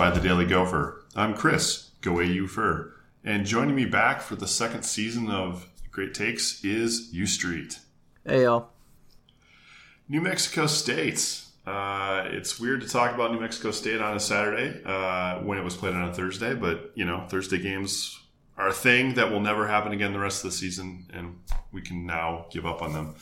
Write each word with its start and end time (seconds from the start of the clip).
Takes 0.00 0.14
Less 0.14 0.14
Filling 0.14 0.14
by 0.14 0.18
the 0.18 0.28
Daily 0.28 0.46
Gopher. 0.46 1.04
I'm 1.14 1.34
Chris, 1.34 1.90
GoAUpher. 2.00 2.92
And 3.22 3.44
joining 3.44 3.74
me 3.74 3.84
back 3.84 4.22
for 4.22 4.34
the 4.34 4.46
second 4.46 4.82
season 4.84 5.30
of 5.30 5.68
Great 5.90 6.14
Takes 6.14 6.64
is 6.64 7.12
UStreet. 7.12 7.80
Hey, 8.24 8.44
y'all. 8.44 8.70
New 10.08 10.22
Mexico 10.22 10.66
State. 10.66 11.42
Uh, 11.66 12.24
it's 12.28 12.58
weird 12.58 12.80
to 12.80 12.88
talk 12.88 13.14
about 13.14 13.32
New 13.32 13.40
Mexico 13.40 13.70
State 13.70 14.00
on 14.00 14.16
a 14.16 14.20
Saturday 14.20 14.80
uh, 14.84 15.40
when 15.40 15.58
it 15.58 15.64
was 15.64 15.76
played 15.76 15.94
on 15.94 16.08
a 16.08 16.14
Thursday, 16.14 16.54
but, 16.54 16.92
you 16.94 17.04
know, 17.04 17.26
Thursday 17.28 17.58
games 17.58 18.18
are 18.56 18.68
a 18.68 18.72
thing 18.72 19.14
that 19.14 19.30
will 19.30 19.40
never 19.40 19.68
happen 19.68 19.92
again 19.92 20.14
the 20.14 20.18
rest 20.18 20.44
of 20.44 20.50
the 20.50 20.56
season, 20.56 21.06
and 21.12 21.38
we 21.72 21.82
can 21.82 22.06
now 22.06 22.46
give 22.50 22.64
up 22.64 22.80
on 22.80 22.94
them. 22.94 23.14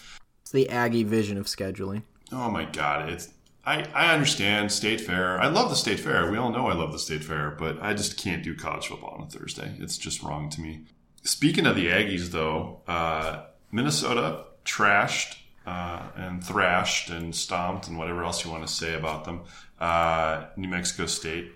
It's 0.43 0.53
the 0.53 0.69
Aggie 0.69 1.05
vision 1.05 1.39
of 1.39 1.47
scheduling. 1.47 2.03
Oh 2.31 2.51
my 2.51 2.65
God! 2.67 3.09
It's 3.09 3.29
I, 3.69 3.85
I 3.93 4.15
understand 4.15 4.73
state 4.73 4.99
fair. 4.99 5.39
I 5.39 5.49
love 5.49 5.69
the 5.69 5.77
state 5.77 6.01
fair. 6.01 6.31
We 6.31 6.39
all 6.39 6.51
know 6.51 6.69
I 6.69 6.73
love 6.73 6.91
the 6.91 6.99
state 6.99 7.23
fair, 7.23 7.51
but 7.51 7.77
I 7.83 7.93
just 7.93 8.17
can't 8.17 8.43
do 8.43 8.55
college 8.55 8.87
football 8.87 9.11
on 9.11 9.27
a 9.27 9.27
Thursday. 9.29 9.75
It's 9.79 9.99
just 9.99 10.23
wrong 10.23 10.49
to 10.51 10.63
me. 10.63 10.87
Speaking 11.23 11.67
of 11.67 11.77
the 11.77 11.89
Aggies, 11.89 12.31
though, 12.31 12.81
uh, 12.89 13.43
Minnesota 13.71 14.45
trashed 14.65 15.37
uh, 15.67 16.01
and 16.17 16.43
thrashed 16.43 17.11
and 17.11 17.35
stomped 17.35 17.89
and 17.89 17.99
whatever 17.99 18.25
else 18.25 18.43
you 18.43 18.51
want 18.51 18.67
to 18.67 18.73
say 18.73 18.95
about 18.95 19.27
them. 19.27 19.43
Uh, 19.79 20.47
New 20.57 20.69
Mexico 20.69 21.05
State. 21.05 21.53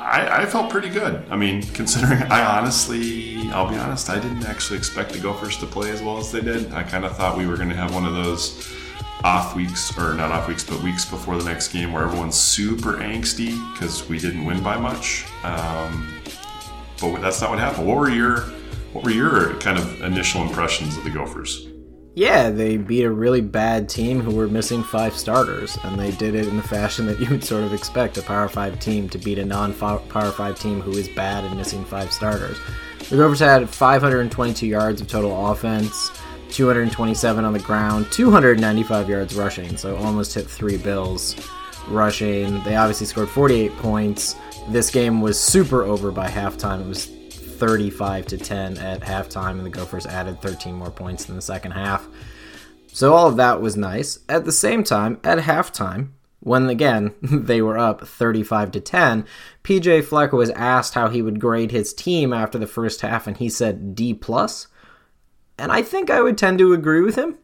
I, 0.00 0.42
I, 0.42 0.46
felt 0.46 0.70
pretty 0.70 0.88
good. 0.88 1.24
I 1.30 1.36
mean, 1.36 1.62
considering 1.74 2.22
I 2.32 2.58
honestly, 2.58 3.48
I'll 3.50 3.68
be 3.68 3.76
honest, 3.76 4.10
I 4.10 4.18
didn't 4.18 4.44
actually 4.44 4.78
expect 4.78 5.12
the 5.12 5.20
Gophers 5.20 5.56
to 5.58 5.66
play 5.66 5.90
as 5.92 6.02
well 6.02 6.18
as 6.18 6.32
they 6.32 6.40
did. 6.40 6.72
I 6.72 6.82
kind 6.82 7.04
of 7.04 7.16
thought 7.16 7.38
we 7.38 7.46
were 7.46 7.56
going 7.56 7.68
to 7.68 7.76
have 7.76 7.94
one 7.94 8.06
of 8.06 8.14
those 8.14 8.79
off 9.24 9.54
weeks, 9.54 9.96
or 9.98 10.14
not 10.14 10.30
off 10.30 10.48
weeks, 10.48 10.64
but 10.64 10.82
weeks 10.82 11.04
before 11.04 11.36
the 11.36 11.44
next 11.44 11.68
game 11.68 11.92
where 11.92 12.04
everyone's 12.04 12.36
super 12.36 12.94
angsty 12.94 13.50
because 13.72 14.08
we 14.08 14.18
didn't 14.18 14.44
win 14.44 14.62
by 14.62 14.76
much. 14.76 15.26
Um, 15.44 16.08
but 17.00 17.20
that's 17.20 17.40
not 17.40 17.50
what 17.50 17.58
happened. 17.58 17.86
What 17.86 17.96
were 17.96 18.10
your 18.10 18.40
what 18.92 19.04
were 19.04 19.10
your 19.10 19.54
kind 19.58 19.78
of 19.78 20.02
initial 20.02 20.42
impressions 20.42 20.96
of 20.96 21.04
the 21.04 21.10
Gophers? 21.10 21.68
Yeah, 22.16 22.50
they 22.50 22.76
beat 22.76 23.04
a 23.04 23.10
really 23.10 23.40
bad 23.40 23.88
team 23.88 24.20
who 24.20 24.34
were 24.34 24.48
missing 24.48 24.82
five 24.82 25.14
starters, 25.14 25.78
and 25.84 25.98
they 25.98 26.10
did 26.10 26.34
it 26.34 26.48
in 26.48 26.56
the 26.56 26.62
fashion 26.62 27.06
that 27.06 27.20
you 27.20 27.30
would 27.30 27.44
sort 27.44 27.62
of 27.62 27.72
expect 27.72 28.18
a 28.18 28.22
Power 28.22 28.48
5 28.48 28.80
team 28.80 29.08
to 29.10 29.18
beat 29.18 29.38
a 29.38 29.44
non 29.44 29.72
Power 29.72 30.32
5 30.32 30.58
team 30.58 30.80
who 30.80 30.90
is 30.90 31.08
bad 31.08 31.44
and 31.44 31.56
missing 31.56 31.84
five 31.84 32.12
starters. 32.12 32.58
The 33.08 33.16
Gophers 33.16 33.38
had 33.38 33.68
522 33.70 34.66
yards 34.66 35.00
of 35.00 35.06
total 35.06 35.50
offense, 35.50 36.10
227 36.52 37.44
on 37.44 37.52
the 37.52 37.58
ground, 37.58 38.10
295 38.10 39.08
yards 39.08 39.34
rushing, 39.34 39.76
so 39.76 39.96
almost 39.96 40.34
hit 40.34 40.46
three 40.46 40.76
Bills 40.76 41.36
rushing. 41.88 42.62
They 42.64 42.76
obviously 42.76 43.06
scored 43.06 43.28
48 43.28 43.72
points. 43.76 44.36
This 44.68 44.90
game 44.90 45.20
was 45.20 45.38
super 45.38 45.82
over 45.82 46.10
by 46.10 46.28
halftime. 46.28 46.80
It 46.80 46.86
was 46.86 47.06
35 47.06 48.26
to 48.26 48.38
10 48.38 48.78
at 48.78 49.00
halftime, 49.00 49.52
and 49.52 49.66
the 49.66 49.70
Gophers 49.70 50.06
added 50.06 50.40
13 50.40 50.74
more 50.74 50.90
points 50.90 51.28
in 51.28 51.36
the 51.36 51.42
second 51.42 51.72
half. 51.72 52.08
So 52.88 53.14
all 53.14 53.28
of 53.28 53.36
that 53.36 53.60
was 53.60 53.76
nice. 53.76 54.18
At 54.28 54.44
the 54.44 54.52
same 54.52 54.82
time, 54.82 55.20
at 55.22 55.38
halftime, 55.38 56.08
when 56.40 56.68
again 56.68 57.14
they 57.22 57.62
were 57.62 57.78
up 57.78 58.06
35 58.06 58.72
to 58.72 58.80
10, 58.80 59.26
PJ 59.62 60.04
Fleck 60.04 60.32
was 60.32 60.50
asked 60.50 60.94
how 60.94 61.08
he 61.08 61.22
would 61.22 61.40
grade 61.40 61.70
his 61.70 61.92
team 61.92 62.32
after 62.32 62.58
the 62.58 62.66
first 62.66 63.02
half, 63.02 63.26
and 63.26 63.36
he 63.36 63.48
said 63.48 63.94
D 63.94 64.14
plus 64.14 64.66
and 65.60 65.70
I 65.70 65.82
think 65.82 66.10
I 66.10 66.22
would 66.22 66.38
tend 66.38 66.58
to 66.58 66.72
agree 66.72 67.02
with 67.02 67.16
him. 67.16 67.38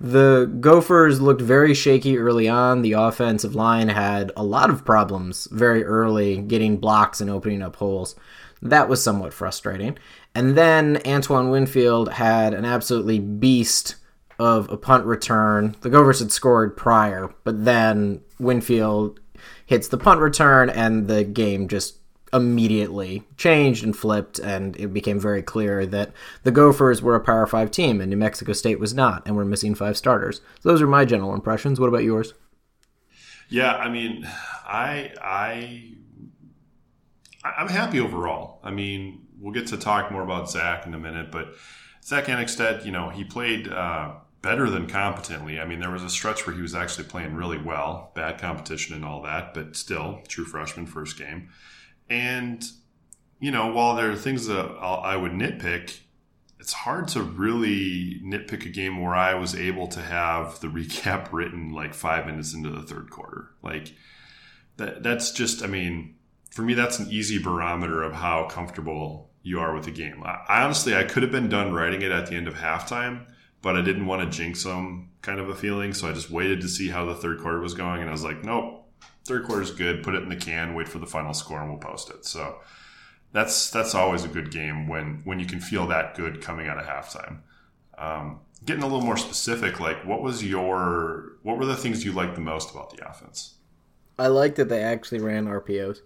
The 0.00 0.48
Gophers 0.60 1.20
looked 1.20 1.40
very 1.40 1.74
shaky 1.74 2.18
early 2.18 2.48
on. 2.48 2.82
The 2.82 2.92
offensive 2.92 3.56
line 3.56 3.88
had 3.88 4.30
a 4.36 4.44
lot 4.44 4.70
of 4.70 4.84
problems 4.84 5.48
very 5.50 5.84
early 5.84 6.40
getting 6.40 6.76
blocks 6.76 7.20
and 7.20 7.28
opening 7.28 7.62
up 7.62 7.76
holes. 7.76 8.14
That 8.62 8.88
was 8.88 9.02
somewhat 9.02 9.34
frustrating. 9.34 9.98
And 10.34 10.56
then 10.56 11.00
Antoine 11.04 11.50
Winfield 11.50 12.12
had 12.12 12.54
an 12.54 12.64
absolutely 12.64 13.18
beast 13.18 13.96
of 14.38 14.70
a 14.70 14.76
punt 14.76 15.04
return. 15.04 15.74
The 15.80 15.90
Gophers 15.90 16.20
had 16.20 16.30
scored 16.30 16.76
prior, 16.76 17.34
but 17.42 17.64
then 17.64 18.20
Winfield 18.38 19.18
hits 19.66 19.88
the 19.88 19.98
punt 19.98 20.20
return 20.20 20.70
and 20.70 21.08
the 21.08 21.24
game 21.24 21.66
just 21.66 21.97
immediately 22.32 23.22
changed 23.36 23.84
and 23.84 23.96
flipped, 23.96 24.38
and 24.38 24.76
it 24.76 24.92
became 24.92 25.18
very 25.18 25.42
clear 25.42 25.86
that 25.86 26.12
the 26.42 26.50
Gophers 26.50 27.02
were 27.02 27.14
a 27.14 27.20
Power 27.20 27.46
Five 27.46 27.70
team 27.70 28.00
and 28.00 28.10
New 28.10 28.16
Mexico 28.16 28.52
State 28.52 28.80
was 28.80 28.94
not, 28.94 29.22
and 29.26 29.36
we're 29.36 29.44
missing 29.44 29.74
five 29.74 29.96
starters. 29.96 30.40
So 30.60 30.68
those 30.68 30.82
are 30.82 30.86
my 30.86 31.04
general 31.04 31.34
impressions. 31.34 31.80
What 31.80 31.88
about 31.88 32.04
yours? 32.04 32.34
Yeah, 33.48 33.74
I 33.74 33.88
mean, 33.88 34.28
I 34.66 35.12
I 35.22 35.94
I'm 37.44 37.68
happy 37.68 38.00
overall. 38.00 38.60
I 38.62 38.70
mean, 38.70 39.26
we'll 39.38 39.54
get 39.54 39.68
to 39.68 39.76
talk 39.76 40.10
more 40.10 40.22
about 40.22 40.50
Zach 40.50 40.86
in 40.86 40.94
a 40.94 40.98
minute, 40.98 41.30
but 41.30 41.54
Zach 42.04 42.26
Annexstad, 42.26 42.84
you 42.84 42.92
know, 42.92 43.08
he 43.08 43.24
played 43.24 43.68
uh, 43.68 44.12
better 44.42 44.68
than 44.70 44.86
competently. 44.86 45.60
I 45.60 45.64
mean, 45.64 45.80
there 45.80 45.90
was 45.90 46.02
a 46.02 46.10
stretch 46.10 46.46
where 46.46 46.54
he 46.54 46.62
was 46.62 46.74
actually 46.74 47.04
playing 47.04 47.34
really 47.34 47.58
well, 47.58 48.12
bad 48.14 48.38
competition 48.38 48.94
and 48.94 49.04
all 49.04 49.22
that, 49.22 49.54
but 49.54 49.76
still, 49.76 50.20
true 50.28 50.44
freshman 50.44 50.86
first 50.86 51.18
game. 51.18 51.48
And, 52.10 52.64
you 53.40 53.50
know, 53.50 53.72
while 53.72 53.96
there 53.96 54.10
are 54.10 54.16
things 54.16 54.46
that 54.46 54.76
I'll, 54.80 55.20
would 55.20 55.32
nitpick, 55.32 55.98
it's 56.58 56.72
hard 56.72 57.08
to 57.08 57.22
really 57.22 58.20
nitpick 58.24 58.66
a 58.66 58.70
game 58.70 59.00
where 59.00 59.14
I 59.14 59.34
was 59.34 59.54
able 59.54 59.88
to 59.88 60.00
have 60.00 60.60
the 60.60 60.66
recap 60.68 61.32
written 61.32 61.72
like 61.72 61.94
five 61.94 62.26
minutes 62.26 62.54
into 62.54 62.70
the 62.70 62.82
third 62.82 63.10
quarter. 63.10 63.50
Like, 63.62 63.92
that, 64.76 65.02
that's 65.02 65.32
just, 65.32 65.62
I 65.62 65.66
mean, 65.66 66.16
for 66.50 66.62
me, 66.62 66.74
that's 66.74 66.98
an 66.98 67.08
easy 67.10 67.38
barometer 67.38 68.02
of 68.02 68.14
how 68.14 68.46
comfortable 68.46 69.30
you 69.42 69.60
are 69.60 69.74
with 69.74 69.84
the 69.84 69.90
game. 69.90 70.22
I, 70.24 70.40
I 70.48 70.62
honestly, 70.62 70.94
I 70.94 71.04
could 71.04 71.22
have 71.22 71.32
been 71.32 71.48
done 71.48 71.72
writing 71.72 72.02
it 72.02 72.10
at 72.10 72.26
the 72.26 72.34
end 72.34 72.48
of 72.48 72.54
halftime, 72.54 73.26
but 73.62 73.76
I 73.76 73.82
didn't 73.82 74.06
want 74.06 74.22
to 74.22 74.36
jinx 74.36 74.64
them 74.64 75.10
kind 75.22 75.40
of 75.40 75.48
a 75.48 75.54
feeling. 75.54 75.92
So 75.94 76.08
I 76.08 76.12
just 76.12 76.30
waited 76.30 76.60
to 76.62 76.68
see 76.68 76.88
how 76.88 77.04
the 77.04 77.14
third 77.14 77.40
quarter 77.40 77.60
was 77.60 77.74
going. 77.74 78.00
And 78.00 78.08
I 78.08 78.12
was 78.12 78.24
like, 78.24 78.44
nope, 78.44 78.77
third 79.28 79.44
quarter's 79.44 79.70
good. 79.70 80.02
Put 80.02 80.14
it 80.14 80.22
in 80.22 80.28
the 80.28 80.36
can. 80.36 80.74
Wait 80.74 80.88
for 80.88 80.98
the 80.98 81.06
final 81.06 81.34
score, 81.34 81.60
and 81.60 81.68
we'll 81.68 81.78
post 81.78 82.10
it. 82.10 82.24
So 82.24 82.58
that's 83.32 83.70
that's 83.70 83.94
always 83.94 84.24
a 84.24 84.28
good 84.28 84.50
game 84.50 84.88
when 84.88 85.20
when 85.24 85.38
you 85.38 85.46
can 85.46 85.60
feel 85.60 85.86
that 85.88 86.16
good 86.16 86.40
coming 86.40 86.66
out 86.66 86.78
of 86.78 86.86
halftime. 86.86 87.40
Um, 87.96 88.40
getting 88.64 88.82
a 88.82 88.86
little 88.86 89.02
more 89.02 89.16
specific, 89.16 89.80
like 89.80 90.04
what 90.04 90.22
was 90.22 90.44
your 90.44 91.36
what 91.42 91.58
were 91.58 91.66
the 91.66 91.76
things 91.76 92.04
you 92.04 92.12
liked 92.12 92.34
the 92.34 92.40
most 92.40 92.70
about 92.70 92.96
the 92.96 93.08
offense? 93.08 93.54
I 94.18 94.28
like 94.28 94.56
that 94.56 94.68
they 94.68 94.82
actually 94.82 95.20
ran 95.20 95.46
RPOs 95.46 96.00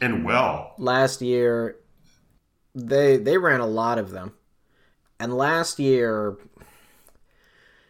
and 0.00 0.24
well. 0.24 0.74
Last 0.78 1.22
year, 1.22 1.76
they 2.74 3.16
they 3.16 3.38
ran 3.38 3.60
a 3.60 3.66
lot 3.66 3.98
of 3.98 4.10
them, 4.10 4.34
and 5.18 5.36
last 5.36 5.78
year 5.78 6.36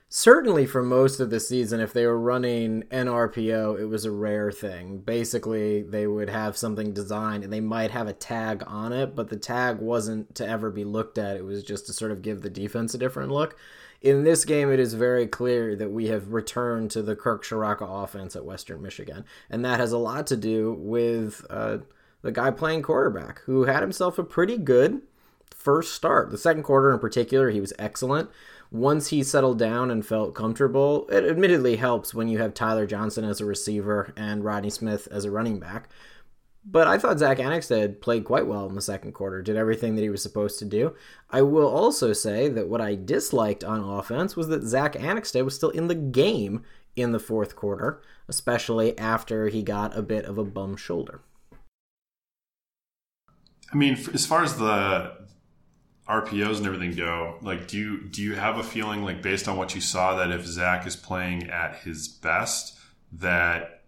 certainly 0.09 0.67
for 0.67 0.83
most 0.83 1.21
of 1.21 1.31
the 1.31 1.41
season, 1.41 1.81
if 1.81 1.93
they 1.93 2.07
were 2.07 2.19
running 2.19 2.83
NRPO, 2.85 3.79
it 3.79 3.87
was 3.87 4.05
a 4.05 4.11
rare 4.11 4.51
thing. 4.51 4.99
Basically, 4.99 5.83
they 5.83 6.07
would 6.07 6.31
have 6.31 6.57
something 6.57 6.93
designed 6.93 7.45
and 7.45 7.53
they 7.53 7.61
might 7.61 7.91
have 7.91 8.09
a 8.09 8.13
tag 8.13 8.63
on 8.67 8.93
it, 8.93 9.15
but 9.15 9.29
the 9.29 9.37
tag 9.37 9.79
wasn't 9.79 10.35
to 10.37 10.47
ever 10.47 10.71
be 10.71 10.85
looked 10.85 11.19
at. 11.19 11.37
It 11.37 11.45
was 11.45 11.63
just 11.63 11.87
to 11.87 11.93
sort 11.93 12.11
of 12.11 12.23
give 12.23 12.43
the 12.43 12.51
defense 12.51 12.95
a 12.95 12.99
different 12.99 13.31
look. 13.31 13.57
In 14.01 14.23
this 14.23 14.45
game, 14.45 14.71
it 14.71 14.79
is 14.79 14.95
very 14.95 15.27
clear 15.27 15.75
that 15.75 15.91
we 15.91 16.07
have 16.07 16.33
returned 16.33 16.91
to 16.93 17.03
the 17.03 17.17
Kirk 17.17 17.45
Ciarrocca 17.45 18.05
offense 18.05 18.37
at 18.37 18.45
Western 18.45 18.81
Michigan, 18.81 19.25
and 19.51 19.65
that 19.65 19.81
has 19.81 19.91
a 19.91 19.99
lot 19.99 20.29
to 20.29 20.37
do 20.37 20.73
with 20.79 21.45
uh, 21.51 21.79
the 22.23 22.31
guy 22.31 22.53
playing 22.53 22.83
quarterback, 22.83 23.41
who 23.41 23.65
had 23.65 23.83
himself 23.83 24.17
a 24.17 24.23
pretty 24.23 24.57
good 24.57 25.03
first 25.51 25.95
start. 25.95 26.31
The 26.31 26.39
second 26.39 26.63
quarter, 26.63 26.93
in 26.93 27.01
particular, 27.01 27.51
he 27.51 27.61
was 27.61 27.73
excellent 27.77 28.31
once 28.71 29.09
he 29.09 29.23
settled 29.23 29.59
down 29.59 29.91
and 29.91 30.05
felt 30.05 30.35
comfortable, 30.35 31.09
it 31.11 31.25
admittedly 31.25 31.77
helps 31.77 32.13
when 32.13 32.29
you 32.29 32.39
have 32.39 32.53
Tyler 32.53 32.87
Johnson 32.87 33.25
as 33.25 33.41
a 33.41 33.47
receiver 33.47 34.13
and 34.17 34.45
Rodney 34.45 34.71
Smith 34.71 35.09
as 35.11 35.25
a 35.25 35.31
running 35.31 35.59
back. 35.59 35.89
But 36.65 36.87
I 36.87 36.99
thought 36.99 37.19
Zach 37.19 37.39
Annexstad 37.39 38.03
played 38.03 38.25
quite 38.25 38.47
well 38.47 38.69
in 38.69 38.75
the 38.75 38.83
second 38.83 39.13
quarter, 39.13 39.41
did 39.41 39.57
everything 39.57 39.95
that 39.95 40.03
he 40.03 40.11
was 40.11 40.23
supposed 40.23 40.59
to 40.59 40.67
do. 40.67 40.95
I 41.31 41.41
will 41.41 41.69
also 41.69 42.13
say 42.13 42.49
that 42.49 42.69
what 42.69 42.83
I 42.83 42.95
disliked 42.95 43.65
on 43.65 43.81
offense 43.81 44.37
was 44.37 44.49
that 44.49 44.65
Zach 44.65 44.93
Annexstad 44.93 45.45
was 45.45 45.55
still 45.55 45.71
in 45.71 45.89
the 45.89 45.95
game 45.95 46.65
in 46.95 47.13
the 47.13 47.19
fourth 47.19 47.57
quarter, 47.57 48.03
especially 48.29 48.99
after 48.99 49.49
he 49.49 49.63
got 49.63 49.97
a 49.97 50.03
bit 50.03 50.27
of 50.27 50.37
a 50.37 50.45
bum 50.45 50.77
shoulder. 50.77 51.21
I 53.73 53.77
mean, 53.77 53.97
as 54.13 54.27
far 54.27 54.43
as 54.43 54.57
the 54.57 55.13
RPOs 56.09 56.57
and 56.57 56.67
everything 56.67 56.95
go, 56.95 57.37
like 57.43 57.69
do 57.69 57.77
you 57.77 58.03
do 58.05 58.23
you 58.23 58.35
have 58.35 58.59
a 58.59 58.63
feeling 58.63 59.05
like 59.05 59.23
based 59.23 59.47
on 59.47 59.59
what 59.59 59.75
you 59.75 59.81
saw 59.81 60.17
that 60.17 60.31
if 60.31 60.47
Zach 60.47 60.87
is 60.87 60.97
playing 60.97 61.51
at 61.51 61.77
his 61.77 62.09
best, 62.09 62.79
that 63.13 63.83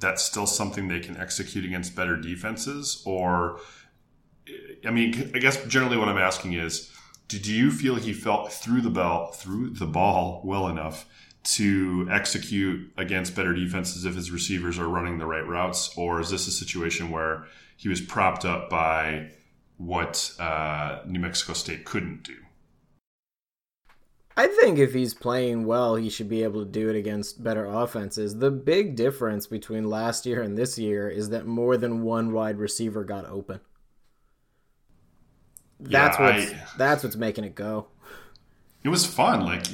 that's 0.00 0.22
still 0.22 0.46
something 0.46 0.88
they 0.88 1.00
can 1.00 1.16
execute 1.16 1.64
against 1.64 1.94
better 1.94 2.16
defenses? 2.16 3.02
Or 3.04 3.60
I 4.86 4.90
mean, 4.90 5.30
I 5.34 5.38
guess 5.38 5.62
generally 5.66 5.98
what 5.98 6.08
I'm 6.08 6.16
asking 6.16 6.54
is, 6.54 6.90
did 7.28 7.46
you 7.46 7.70
feel 7.70 7.96
he 7.96 8.14
felt 8.14 8.50
through 8.50 8.80
the 8.80 8.90
bell 8.90 9.32
through 9.32 9.70
the 9.70 9.86
ball 9.86 10.40
well 10.44 10.68
enough 10.68 11.04
to 11.44 12.08
execute 12.10 12.90
against 12.96 13.36
better 13.36 13.54
defenses 13.54 14.06
if 14.06 14.14
his 14.14 14.30
receivers 14.30 14.78
are 14.78 14.88
running 14.88 15.18
the 15.18 15.26
right 15.26 15.46
routes, 15.46 15.92
or 15.98 16.18
is 16.20 16.30
this 16.30 16.46
a 16.46 16.50
situation 16.50 17.10
where 17.10 17.46
he 17.76 17.90
was 17.90 18.00
propped 18.00 18.46
up 18.46 18.70
by 18.70 19.30
what 19.78 20.32
uh, 20.38 21.00
New 21.06 21.20
Mexico 21.20 21.54
State 21.54 21.84
couldn't 21.84 22.24
do? 22.24 22.34
I 24.36 24.46
think 24.46 24.78
if 24.78 24.94
he's 24.94 25.14
playing 25.14 25.66
well, 25.66 25.96
he 25.96 26.08
should 26.08 26.28
be 26.28 26.44
able 26.44 26.64
to 26.64 26.70
do 26.70 26.88
it 26.88 26.94
against 26.94 27.42
better 27.42 27.66
offenses. 27.66 28.36
The 28.36 28.52
big 28.52 28.94
difference 28.94 29.48
between 29.48 29.90
last 29.90 30.26
year 30.26 30.42
and 30.42 30.56
this 30.56 30.78
year 30.78 31.08
is 31.08 31.30
that 31.30 31.46
more 31.46 31.76
than 31.76 32.02
one 32.02 32.32
wide 32.32 32.58
receiver 32.58 33.02
got 33.02 33.26
open. 33.26 33.60
That's 35.80 36.18
yeah, 36.18 36.24
what's 36.24 36.52
I, 36.52 36.64
that's 36.76 37.02
what's 37.02 37.16
making 37.16 37.44
it 37.44 37.56
go. 37.56 37.88
It 38.84 38.90
was 38.90 39.04
fun. 39.04 39.44
Like 39.44 39.66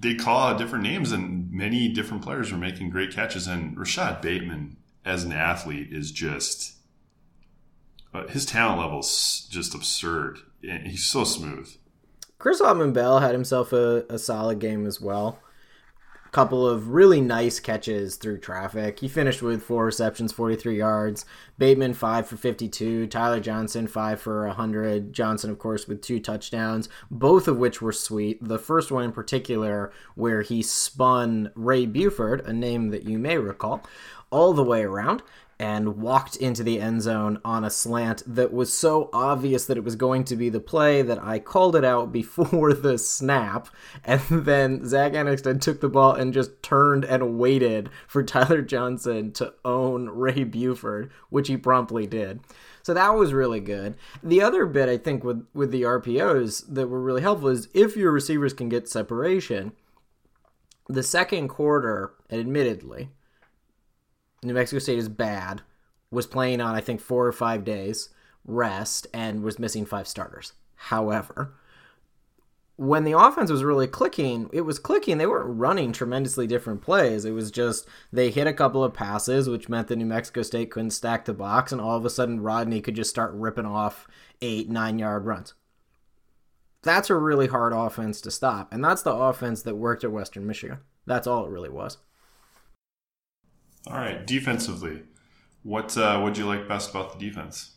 they 0.00 0.14
call 0.14 0.48
out 0.48 0.58
different 0.58 0.84
names, 0.84 1.10
and 1.10 1.50
many 1.50 1.88
different 1.88 2.22
players 2.22 2.52
were 2.52 2.58
making 2.58 2.90
great 2.90 3.12
catches. 3.12 3.48
And 3.48 3.76
Rashad 3.76 4.22
Bateman, 4.22 4.76
as 5.04 5.24
an 5.24 5.32
athlete, 5.32 5.92
is 5.92 6.12
just 6.12 6.76
uh, 8.16 8.26
his 8.28 8.46
talent 8.46 8.80
level 8.80 9.00
is 9.00 9.46
just 9.50 9.74
absurd. 9.74 10.38
And 10.62 10.86
he's 10.86 11.04
so 11.04 11.24
smooth. 11.24 11.74
Chris 12.38 12.60
Autman-Bell 12.60 13.20
had 13.20 13.32
himself 13.32 13.72
a, 13.72 14.04
a 14.08 14.18
solid 14.18 14.58
game 14.58 14.86
as 14.86 15.00
well 15.00 15.38
A 16.26 16.28
couple 16.30 16.68
of 16.68 16.90
really 16.90 17.20
nice 17.20 17.60
catches 17.60 18.16
through 18.16 18.38
traffic. 18.38 19.00
He 19.00 19.08
finished 19.08 19.42
with 19.42 19.62
four 19.62 19.86
receptions, 19.86 20.32
43 20.32 20.76
yards. 20.76 21.24
Bateman, 21.56 21.94
five 21.94 22.26
for 22.26 22.36
52. 22.36 23.06
Tyler 23.06 23.40
Johnson, 23.40 23.86
five 23.86 24.20
for 24.20 24.46
100. 24.46 25.12
Johnson, 25.12 25.50
of 25.50 25.58
course, 25.58 25.88
with 25.88 26.02
two 26.02 26.20
touchdowns, 26.20 26.88
both 27.10 27.48
of 27.48 27.58
which 27.58 27.80
were 27.80 27.92
sweet. 27.92 28.38
The 28.42 28.58
first 28.58 28.90
one 28.90 29.04
in 29.04 29.12
particular, 29.12 29.92
where 30.14 30.42
he 30.42 30.62
spun 30.62 31.52
Ray 31.54 31.86
Buford, 31.86 32.42
a 32.46 32.52
name 32.52 32.90
that 32.90 33.08
you 33.08 33.18
may 33.18 33.38
recall, 33.38 33.82
all 34.30 34.52
the 34.52 34.64
way 34.64 34.82
around 34.82 35.22
and 35.58 36.02
walked 36.02 36.36
into 36.36 36.62
the 36.62 36.80
end 36.80 37.00
zone 37.00 37.40
on 37.44 37.64
a 37.64 37.70
slant 37.70 38.22
that 38.26 38.52
was 38.52 38.72
so 38.72 39.08
obvious 39.12 39.64
that 39.64 39.78
it 39.78 39.84
was 39.84 39.96
going 39.96 40.22
to 40.24 40.36
be 40.36 40.50
the 40.50 40.60
play 40.60 41.00
that 41.00 41.22
I 41.22 41.38
called 41.38 41.74
it 41.76 41.84
out 41.84 42.12
before 42.12 42.74
the 42.74 42.98
snap. 42.98 43.68
And 44.04 44.20
then 44.30 44.86
Zach 44.86 45.12
Annexstad 45.12 45.60
took 45.60 45.80
the 45.80 45.88
ball 45.88 46.12
and 46.12 46.34
just 46.34 46.62
turned 46.62 47.04
and 47.04 47.38
waited 47.38 47.88
for 48.06 48.22
Tyler 48.22 48.62
Johnson 48.62 49.32
to 49.32 49.54
own 49.64 50.10
Ray 50.10 50.44
Buford, 50.44 51.10
which 51.30 51.48
he 51.48 51.56
promptly 51.56 52.06
did. 52.06 52.40
So 52.82 52.94
that 52.94 53.14
was 53.16 53.32
really 53.32 53.60
good. 53.60 53.96
The 54.22 54.42
other 54.42 54.64
bit 54.66 54.88
I 54.88 54.96
think 54.96 55.24
with 55.24 55.44
with 55.52 55.72
the 55.72 55.82
RPOs 55.82 56.64
that 56.72 56.86
were 56.86 57.00
really 57.00 57.22
helpful 57.22 57.48
is 57.48 57.68
if 57.74 57.96
your 57.96 58.12
receivers 58.12 58.52
can 58.52 58.68
get 58.68 58.88
separation, 58.88 59.72
the 60.88 61.02
second 61.02 61.48
quarter, 61.48 62.12
admittedly, 62.30 63.10
New 64.46 64.54
Mexico 64.54 64.78
State 64.78 64.98
is 64.98 65.08
bad, 65.08 65.62
was 66.10 66.26
playing 66.26 66.60
on, 66.60 66.74
I 66.74 66.80
think, 66.80 67.00
four 67.00 67.26
or 67.26 67.32
five 67.32 67.64
days 67.64 68.10
rest, 68.44 69.06
and 69.12 69.42
was 69.42 69.58
missing 69.58 69.84
five 69.84 70.06
starters. 70.06 70.52
However, 70.76 71.54
when 72.76 73.04
the 73.04 73.18
offense 73.18 73.50
was 73.50 73.64
really 73.64 73.86
clicking, 73.86 74.50
it 74.52 74.60
was 74.60 74.78
clicking. 74.78 75.18
They 75.18 75.26
weren't 75.26 75.58
running 75.58 75.92
tremendously 75.92 76.46
different 76.46 76.82
plays. 76.82 77.24
It 77.24 77.32
was 77.32 77.50
just 77.50 77.88
they 78.12 78.30
hit 78.30 78.46
a 78.46 78.52
couple 78.52 78.84
of 78.84 78.94
passes, 78.94 79.48
which 79.48 79.68
meant 79.68 79.88
that 79.88 79.96
New 79.96 80.06
Mexico 80.06 80.42
State 80.42 80.70
couldn't 80.70 80.90
stack 80.90 81.24
the 81.24 81.34
box, 81.34 81.72
and 81.72 81.80
all 81.80 81.96
of 81.96 82.04
a 82.04 82.10
sudden 82.10 82.40
Rodney 82.40 82.80
could 82.80 82.94
just 82.94 83.10
start 83.10 83.32
ripping 83.34 83.66
off 83.66 84.06
eight, 84.42 84.68
nine 84.68 84.98
yard 84.98 85.24
runs. 85.24 85.54
That's 86.82 87.10
a 87.10 87.16
really 87.16 87.48
hard 87.48 87.72
offense 87.72 88.20
to 88.20 88.30
stop, 88.30 88.72
and 88.72 88.84
that's 88.84 89.02
the 89.02 89.14
offense 89.14 89.62
that 89.62 89.74
worked 89.74 90.04
at 90.04 90.12
Western 90.12 90.46
Michigan. 90.46 90.78
That's 91.06 91.26
all 91.26 91.46
it 91.46 91.50
really 91.50 91.70
was. 91.70 91.98
All 93.86 93.96
right, 93.96 94.26
defensively, 94.26 95.02
what 95.62 95.96
uh, 95.96 96.20
would 96.22 96.36
you 96.36 96.44
like 96.46 96.66
best 96.68 96.90
about 96.90 97.12
the 97.12 97.24
defense? 97.24 97.76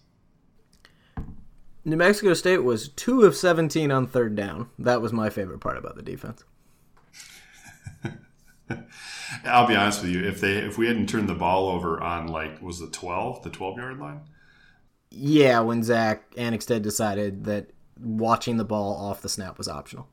New 1.86 1.98
Mexico 1.98 2.34
State 2.34 2.64
was 2.64 2.90
two 2.90 3.24
of 3.24 3.36
seventeen 3.36 3.92
on 3.92 4.08
third 4.08 4.36
down. 4.36 4.70
That 4.78 5.02
was 5.02 5.14
my 5.14 5.30
favorite 5.30 5.60
part 5.60 5.78
about 5.78 5.96
the 5.96 6.02
defense. 6.02 6.44
I'll 9.46 9.68
be 9.68 9.76
honest 9.76 10.02
with 10.02 10.12
you. 10.12 10.24
If 10.24 10.42
they 10.42 10.58
if 10.58 10.78
we 10.78 10.88
hadn't 10.88 11.10
turned 11.10 11.30
the 11.30 11.36
ball 11.36 11.70
over 11.70 12.02
on 12.02 12.28
like 12.28 12.62
was 12.62 12.80
the 12.80 12.88
twelve 12.88 13.44
the 13.44 13.50
twelve 13.50 13.78
yard 13.78 14.00
line. 14.00 14.22
Yeah, 15.12 15.62
when 15.62 15.84
Zach 15.84 16.36
Annexstad 16.36 16.82
decided 16.82 17.46
that 17.46 17.72
watching 18.00 18.58
the 18.58 18.66
ball 18.66 18.96
off 18.96 19.22
the 19.22 19.30
snap 19.30 19.58
was 19.58 19.68
optional. 19.68 20.08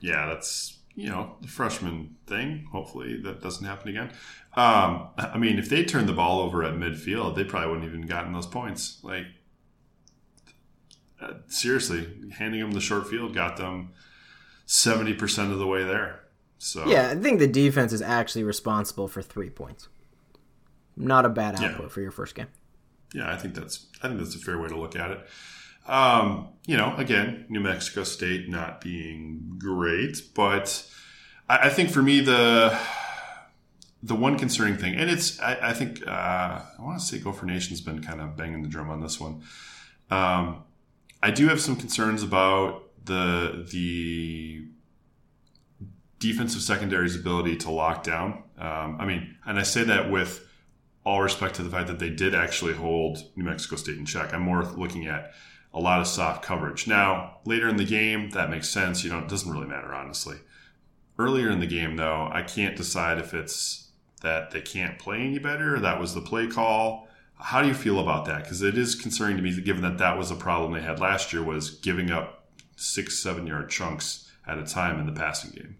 Yeah, 0.00 0.26
that's 0.26 0.78
you 0.94 1.08
know 1.08 1.36
the 1.40 1.48
freshman 1.48 2.16
thing. 2.26 2.66
Hopefully 2.72 3.20
that 3.22 3.40
doesn't 3.40 3.66
happen 3.66 3.88
again. 3.88 4.10
Um, 4.54 5.08
I 5.16 5.38
mean, 5.38 5.58
if 5.58 5.68
they 5.68 5.84
turned 5.84 6.08
the 6.08 6.12
ball 6.12 6.40
over 6.40 6.64
at 6.64 6.74
midfield, 6.74 7.36
they 7.36 7.44
probably 7.44 7.70
wouldn't 7.70 7.86
even 7.86 8.06
gotten 8.06 8.32
those 8.32 8.46
points. 8.46 8.98
Like 9.02 9.26
uh, 11.20 11.34
seriously, 11.48 12.08
handing 12.32 12.60
them 12.60 12.72
the 12.72 12.80
short 12.80 13.08
field 13.08 13.34
got 13.34 13.56
them 13.56 13.90
seventy 14.66 15.14
percent 15.14 15.52
of 15.52 15.58
the 15.58 15.66
way 15.66 15.84
there. 15.84 16.20
So 16.58 16.86
yeah, 16.86 17.10
I 17.10 17.14
think 17.14 17.38
the 17.38 17.46
defense 17.46 17.92
is 17.92 18.02
actually 18.02 18.44
responsible 18.44 19.08
for 19.08 19.22
three 19.22 19.50
points. 19.50 19.88
Not 20.96 21.24
a 21.24 21.30
bad 21.30 21.54
output 21.54 21.82
yeah. 21.82 21.88
for 21.88 22.00
your 22.02 22.10
first 22.10 22.34
game. 22.34 22.48
Yeah, 23.14 23.30
I 23.30 23.36
think 23.36 23.54
that's 23.54 23.86
I 24.02 24.08
think 24.08 24.20
that's 24.20 24.34
a 24.34 24.38
fair 24.38 24.58
way 24.58 24.68
to 24.68 24.78
look 24.78 24.96
at 24.96 25.10
it. 25.10 25.26
Um, 25.90 26.48
you 26.66 26.76
know, 26.76 26.94
again, 26.96 27.46
New 27.48 27.60
Mexico 27.60 28.04
State 28.04 28.48
not 28.48 28.80
being 28.80 29.56
great, 29.58 30.22
but 30.34 30.88
I, 31.48 31.66
I 31.66 31.68
think 31.68 31.90
for 31.90 32.00
me 32.00 32.20
the 32.20 32.78
the 34.02 34.14
one 34.14 34.38
concerning 34.38 34.76
thing, 34.76 34.94
and 34.94 35.10
it's 35.10 35.40
I, 35.40 35.70
I 35.70 35.72
think 35.72 36.06
uh, 36.06 36.10
I 36.10 36.62
want 36.78 37.00
to 37.00 37.04
say 37.04 37.18
Gopher 37.18 37.44
Nation's 37.44 37.80
been 37.80 38.00
kind 38.02 38.20
of 38.20 38.36
banging 38.36 38.62
the 38.62 38.68
drum 38.68 38.88
on 38.88 39.00
this 39.00 39.18
one. 39.18 39.42
Um, 40.10 40.62
I 41.22 41.32
do 41.32 41.48
have 41.48 41.60
some 41.60 41.74
concerns 41.74 42.22
about 42.22 42.84
the 43.04 43.66
the 43.68 44.68
defensive 46.20 46.62
secondary's 46.62 47.16
ability 47.16 47.56
to 47.56 47.70
lock 47.70 48.04
down. 48.04 48.44
Um, 48.56 48.96
I 49.00 49.06
mean, 49.06 49.36
and 49.44 49.58
I 49.58 49.64
say 49.64 49.82
that 49.84 50.08
with 50.08 50.46
all 51.04 51.20
respect 51.20 51.56
to 51.56 51.64
the 51.64 51.70
fact 51.70 51.88
that 51.88 51.98
they 51.98 52.10
did 52.10 52.32
actually 52.32 52.74
hold 52.74 53.18
New 53.34 53.44
Mexico 53.44 53.74
State 53.74 53.98
in 53.98 54.06
check. 54.06 54.32
I'm 54.32 54.42
more 54.42 54.62
looking 54.62 55.06
at 55.06 55.32
a 55.72 55.80
lot 55.80 56.00
of 56.00 56.06
soft 56.06 56.42
coverage. 56.42 56.86
Now, 56.86 57.38
later 57.44 57.68
in 57.68 57.76
the 57.76 57.84
game, 57.84 58.30
that 58.30 58.50
makes 58.50 58.68
sense. 58.68 59.04
You 59.04 59.10
know, 59.10 59.18
it 59.20 59.28
doesn't 59.28 59.50
really 59.50 59.66
matter, 59.66 59.94
honestly. 59.94 60.36
Earlier 61.18 61.50
in 61.50 61.60
the 61.60 61.66
game, 61.66 61.96
though, 61.96 62.28
I 62.32 62.42
can't 62.42 62.76
decide 62.76 63.18
if 63.18 63.34
it's 63.34 63.88
that 64.22 64.50
they 64.50 64.60
can't 64.60 64.98
play 64.98 65.20
any 65.20 65.38
better, 65.38 65.76
or 65.76 65.80
that 65.80 66.00
was 66.00 66.14
the 66.14 66.20
play 66.20 66.46
call. 66.46 67.08
How 67.34 67.62
do 67.62 67.68
you 67.68 67.74
feel 67.74 68.00
about 68.00 68.26
that? 68.26 68.42
Because 68.42 68.62
it 68.62 68.76
is 68.76 68.94
concerning 68.94 69.36
to 69.36 69.42
me, 69.42 69.58
given 69.60 69.82
that 69.82 69.98
that 69.98 70.18
was 70.18 70.30
a 70.30 70.34
problem 70.34 70.72
they 70.72 70.82
had 70.82 71.00
last 71.00 71.32
year, 71.32 71.42
was 71.42 71.70
giving 71.70 72.10
up 72.10 72.44
six, 72.76 73.18
seven 73.18 73.46
yard 73.46 73.70
chunks 73.70 74.30
at 74.46 74.58
a 74.58 74.64
time 74.64 74.98
in 74.98 75.06
the 75.06 75.12
passing 75.12 75.50
game. 75.50 75.76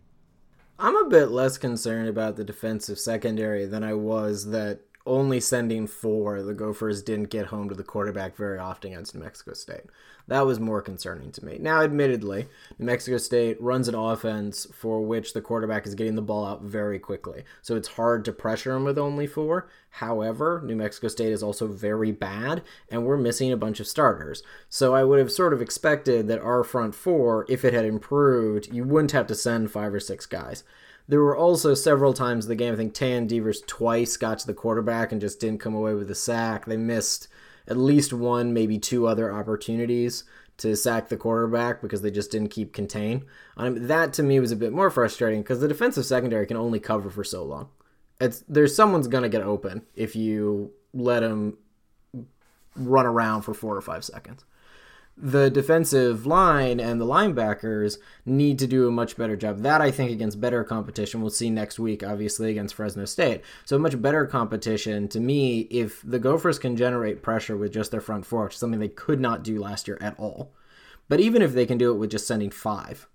I'm 0.79 0.97
a 0.97 1.09
bit 1.09 1.27
less 1.27 1.59
concerned 1.59 2.09
about 2.09 2.37
the 2.37 2.45
defensive 2.45 2.99
secondary 2.99 3.67
than 3.67 3.85
I 3.85 3.93
was 3.93 4.47
that 4.47 4.81
only 5.07 5.41
sending 5.41 5.87
four, 5.87 6.43
the 6.43 6.55
Gophers 6.55 7.03
didn't 7.03 7.31
get 7.31 7.47
home 7.47 7.69
to 7.69 7.75
the 7.75 7.83
quarterback 7.83 8.37
very 8.37 8.59
often 8.59 8.93
against 8.93 9.15
New 9.15 9.23
Mexico 9.23 9.55
State. 9.55 9.87
That 10.29 10.47
was 10.47 10.61
more 10.61 10.83
concerning 10.83 11.33
to 11.33 11.45
me. 11.45 11.59
Now, 11.59 11.83
admittedly, 11.83 12.47
New 12.79 12.87
Mexico 12.87 13.19
State 13.19 13.61
runs 13.61 13.89
an 13.89 13.95
offense 13.95 14.67
for 14.73 15.01
which 15.01 15.33
the 15.33 15.41
quarterback 15.41 15.87
is 15.87 15.95
getting 15.95 16.15
the 16.15 16.23
ball 16.23 16.47
out 16.47 16.63
very 16.63 16.99
quickly. 16.99 17.45
So 17.63 17.75
it's 17.75 17.89
hard 17.89 18.25
to 18.27 18.33
pressure 18.33 18.77
him 18.77 18.85
with 18.85 18.99
only 18.99 19.27
four. 19.27 19.69
However, 19.89 20.63
New 20.65 20.77
Mexico 20.77 21.09
State 21.09 21.33
is 21.33 21.43
also 21.43 21.67
very 21.67 22.13
bad, 22.13 22.63
and 22.91 23.05
we're 23.05 23.17
missing 23.17 23.51
a 23.51 23.57
bunch 23.57 23.81
of 23.81 23.89
starters. 23.89 24.43
So 24.69 24.95
I 24.95 25.03
would 25.03 25.19
have 25.19 25.33
sort 25.33 25.53
of 25.53 25.63
expected 25.63 26.29
that 26.29 26.41
our 26.41 26.63
front 26.63 26.95
four, 26.95 27.45
if 27.49 27.65
it 27.65 27.75
had 27.75 27.85
improved, 27.85 28.73
you 28.73 28.85
wouldn't 28.85 29.13
have 29.13 29.27
to 29.29 29.35
send 29.35 29.73
five 29.73 29.93
or 29.93 30.01
six 30.01 30.27
guys. 30.27 30.63
There 31.11 31.21
were 31.21 31.37
also 31.37 31.75
several 31.75 32.13
times 32.13 32.45
in 32.45 32.51
the 32.51 32.55
game, 32.55 32.73
I 32.73 32.77
think 32.77 32.95
Tayon 32.95 33.27
Devers 33.27 33.65
twice 33.67 34.17
got 34.17 34.39
to 34.39 34.47
the 34.47 34.55
quarterback 34.55 35.11
and 35.11 35.21
just 35.21 35.41
didn't 35.41 35.59
come 35.59 35.75
away 35.75 35.93
with 35.93 36.09
a 36.09 36.15
sack. 36.15 36.67
They 36.67 36.77
missed 36.77 37.27
at 37.67 37.77
least 37.77 38.13
one, 38.13 38.55
maybe 38.55 38.79
two 38.79 39.09
other 39.09 39.33
opportunities 39.33 40.23
to 40.59 40.77
sack 40.77 41.09
the 41.09 41.17
quarterback 41.17 41.83
because 41.83 42.03
they 42.03 42.13
just 42.13 42.31
didn't 42.31 42.51
keep 42.51 42.73
contain. 42.73 43.25
Um, 43.57 43.89
that 43.89 44.13
to 44.15 44.23
me 44.23 44.39
was 44.39 44.53
a 44.53 44.57
bit 44.57 44.73
more 44.73 44.89
frustrating 44.89 45.43
because 45.43 45.59
the 45.59 45.67
defensive 45.67 46.07
secondary 46.07 46.47
can 46.47 46.57
only 46.57 46.79
cover 46.79 47.11
for 47.11 47.25
so 47.25 47.43
long. 47.43 47.71
It's 48.21 48.45
there's 48.47 48.77
someone's 48.77 49.09
gonna 49.09 49.29
get 49.29 49.43
open 49.43 49.83
if 49.97 50.15
you 50.15 50.71
let 50.95 51.21
them 51.21 51.59
run 52.77 53.07
around 53.07 53.43
for 53.43 53.53
four 53.53 53.77
or 53.77 53.81
five 53.81 54.05
seconds 54.05 54.45
the 55.23 55.51
defensive 55.51 56.25
line 56.27 56.81
and 56.81 57.01
the 57.01 57.07
linebackers 57.07 57.99
need 58.25 58.59
to 58.59 58.67
do 58.67 58.89
a 58.89 58.91
much 58.91 59.17
better 59.17 59.37
job. 59.37 59.59
That 59.59 59.81
I 59.81 59.91
think 59.91 60.11
against 60.11 60.41
better 60.41 60.65
competition. 60.65 61.21
We'll 61.21 61.31
see 61.31 61.51
next 61.51 61.79
week, 61.79 62.03
obviously, 62.03 62.51
against 62.51 62.75
Fresno 62.75 63.05
State. 63.05 63.43
So 63.65 63.79
much 63.79 64.01
better 64.01 64.25
competition 64.27 65.09
to 65.09 65.21
me 65.21 65.61
if 65.71 66.01
the 66.03 66.19
Gophers 66.19 66.59
can 66.59 66.77
generate 66.77 67.23
pressure 67.23 67.57
with 67.57 67.73
just 67.73 67.91
their 67.91 68.01
front 68.01 68.25
four, 68.25 68.51
something 68.51 68.81
they 68.81 68.89
could 68.89 69.21
not 69.21 69.45
do 69.45 69.61
last 69.61 69.87
year 69.87 69.99
at 70.01 70.19
all. 70.19 70.53
But 71.09 71.21
even 71.21 71.43
if 71.43 71.53
they 71.53 71.67
can 71.67 71.77
do 71.77 71.91
it 71.91 71.99
with 71.99 72.11
just 72.11 72.27
sending 72.27 72.51
five, 72.51 73.07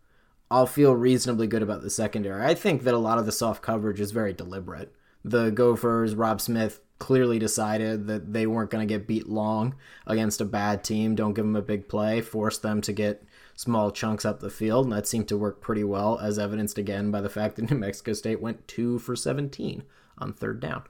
I'll 0.51 0.67
feel 0.67 0.93
reasonably 0.93 1.47
good 1.47 1.63
about 1.63 1.81
the 1.81 1.89
secondary. 1.89 2.45
I 2.45 2.53
think 2.53 2.83
that 2.83 2.93
a 2.93 2.99
lot 2.99 3.17
of 3.17 3.25
the 3.25 3.31
soft 3.31 3.63
coverage 3.63 3.99
is 3.99 4.11
very 4.11 4.33
deliberate. 4.33 4.93
The 5.23 5.49
Gophers, 5.49 6.13
Robb 6.13 6.39
Smith 6.39 6.81
clearly 6.97 7.39
decided 7.39 8.07
that 8.07 8.31
they 8.31 8.47
weren't 8.47 8.69
going 8.69 8.87
to 8.87 8.93
get 8.93 9.07
beat 9.07 9.27
long 9.27 9.75
against 10.07 10.41
a 10.41 10.45
bad 10.45 10.83
team. 10.83 11.15
Don't 11.15 11.33
give 11.33 11.45
them 11.45 11.55
a 11.55 11.61
big 11.61 11.89
play, 11.89 12.21
force 12.21 12.57
them 12.57 12.81
to 12.81 12.93
get 12.93 13.23
small 13.55 13.91
chunks 13.91 14.25
up 14.25 14.39
the 14.39 14.49
field, 14.49 14.85
and 14.85 14.93
that 14.93 15.07
seemed 15.07 15.27
to 15.27 15.37
work 15.37 15.61
pretty 15.61 15.83
well, 15.83 16.19
as 16.19 16.39
evidenced 16.39 16.77
again 16.77 17.11
by 17.11 17.21
the 17.21 17.29
fact 17.29 17.55
that 17.55 17.69
New 17.71 17.77
Mexico 17.77 18.13
State 18.13 18.41
went 18.41 18.67
two 18.67 18.99
for 18.99 19.15
17 19.15 19.83
on 20.17 20.33
third 20.33 20.59
down. 20.59 20.83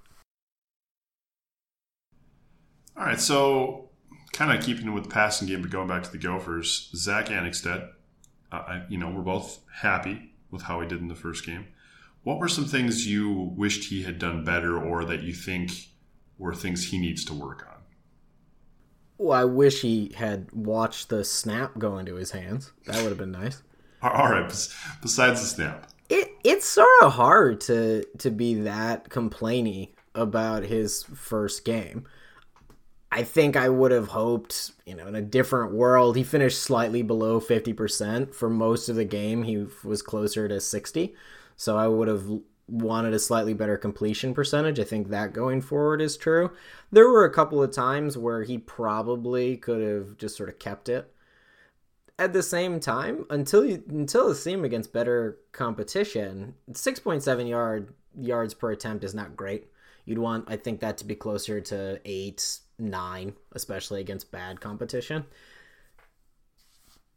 All 2.97 3.05
right, 3.05 3.19
so 3.19 3.89
kind 4.31 4.57
of 4.57 4.63
keeping 4.63 4.93
with 4.93 5.03
the 5.03 5.09
passing 5.09 5.47
game, 5.47 5.61
but 5.61 5.71
going 5.71 5.87
back 5.87 6.03
to 6.03 6.11
the 6.11 6.17
Gophers, 6.17 6.89
Zach 6.95 7.27
Annexstad, 7.27 7.89
uh, 8.51 8.81
you 8.89 8.97
know, 8.97 9.09
we're 9.09 9.21
both 9.21 9.59
happy 9.81 10.33
with 10.51 10.63
how 10.63 10.79
he 10.81 10.87
did 10.87 11.01
in 11.01 11.07
the 11.07 11.15
first 11.15 11.45
game. 11.45 11.67
What 12.23 12.39
were 12.39 12.47
some 12.47 12.65
things 12.65 13.07
you 13.07 13.53
wished 13.55 13.89
he 13.89 14.03
had 14.03 14.17
done 14.17 14.43
better, 14.43 14.81
or 14.81 15.05
that 15.05 15.23
you 15.23 15.33
think 15.33 15.71
were 16.37 16.53
things 16.53 16.89
he 16.89 16.97
needs 16.97 17.23
to 17.25 17.33
work 17.33 17.65
on? 17.69 17.75
Well, 19.17 19.39
I 19.39 19.45
wish 19.45 19.81
he 19.81 20.11
had 20.15 20.51
watched 20.51 21.09
the 21.09 21.23
snap 21.23 21.77
go 21.77 21.97
into 21.97 22.15
his 22.15 22.31
hands. 22.31 22.73
That 22.85 22.97
would 23.01 23.09
have 23.09 23.17
been 23.17 23.31
nice. 23.31 23.63
All 24.01 24.29
right. 24.29 24.47
Besides 25.01 25.41
the 25.41 25.47
snap, 25.47 25.89
it 26.09 26.29
it's 26.43 26.67
sort 26.67 26.87
of 27.01 27.13
hard 27.13 27.61
to 27.61 28.03
to 28.19 28.29
be 28.29 28.55
that 28.55 29.09
complainy 29.09 29.93
about 30.13 30.63
his 30.63 31.03
first 31.03 31.65
game. 31.65 32.05
I 33.11 33.23
think 33.23 33.55
I 33.55 33.69
would 33.69 33.91
have 33.91 34.09
hoped, 34.09 34.71
you 34.85 34.93
know, 34.93 35.07
in 35.07 35.15
a 35.15 35.21
different 35.21 35.73
world, 35.73 36.17
he 36.17 36.23
finished 36.23 36.61
slightly 36.61 37.01
below 37.01 37.39
50%. 37.39 38.33
For 38.33 38.49
most 38.49 38.89
of 38.89 38.97
the 38.97 39.05
game, 39.05 39.43
he 39.43 39.65
was 39.85 40.01
closer 40.01 40.49
to 40.49 40.59
60. 40.59 41.15
So 41.55 41.77
I 41.77 41.87
would 41.87 42.09
have 42.09 42.25
wanted 42.67 43.13
a 43.13 43.19
slightly 43.19 43.53
better 43.53 43.77
completion 43.77 44.33
percentage. 44.33 44.79
I 44.79 44.83
think 44.83 45.09
that 45.09 45.33
going 45.33 45.61
forward 45.61 46.01
is 46.01 46.17
true. 46.17 46.51
There 46.91 47.09
were 47.09 47.25
a 47.25 47.33
couple 47.33 47.61
of 47.61 47.71
times 47.71 48.17
where 48.17 48.43
he 48.43 48.57
probably 48.57 49.57
could 49.57 49.81
have 49.81 50.17
just 50.17 50.35
sort 50.35 50.49
of 50.49 50.59
kept 50.59 50.89
it. 50.89 51.11
At 52.17 52.33
the 52.33 52.43
same 52.43 52.79
time, 52.79 53.25
until 53.29 53.65
you 53.65 53.83
until 53.89 54.29
the 54.29 54.35
seam 54.35 54.63
against 54.63 54.93
better 54.93 55.37
competition, 55.51 56.55
6.7 56.71 57.49
yard 57.49 57.93
yards 58.17 58.53
per 58.53 58.71
attempt 58.71 59.03
is 59.03 59.13
not 59.13 59.35
great. 59.35 59.67
You'd 60.05 60.19
want 60.19 60.45
I 60.47 60.55
think 60.55 60.79
that 60.79 60.97
to 60.99 61.05
be 61.05 61.15
closer 61.15 61.59
to 61.59 61.99
8, 62.05 62.59
9, 62.79 63.33
especially 63.51 63.99
against 63.99 64.31
bad 64.31 64.61
competition. 64.61 65.25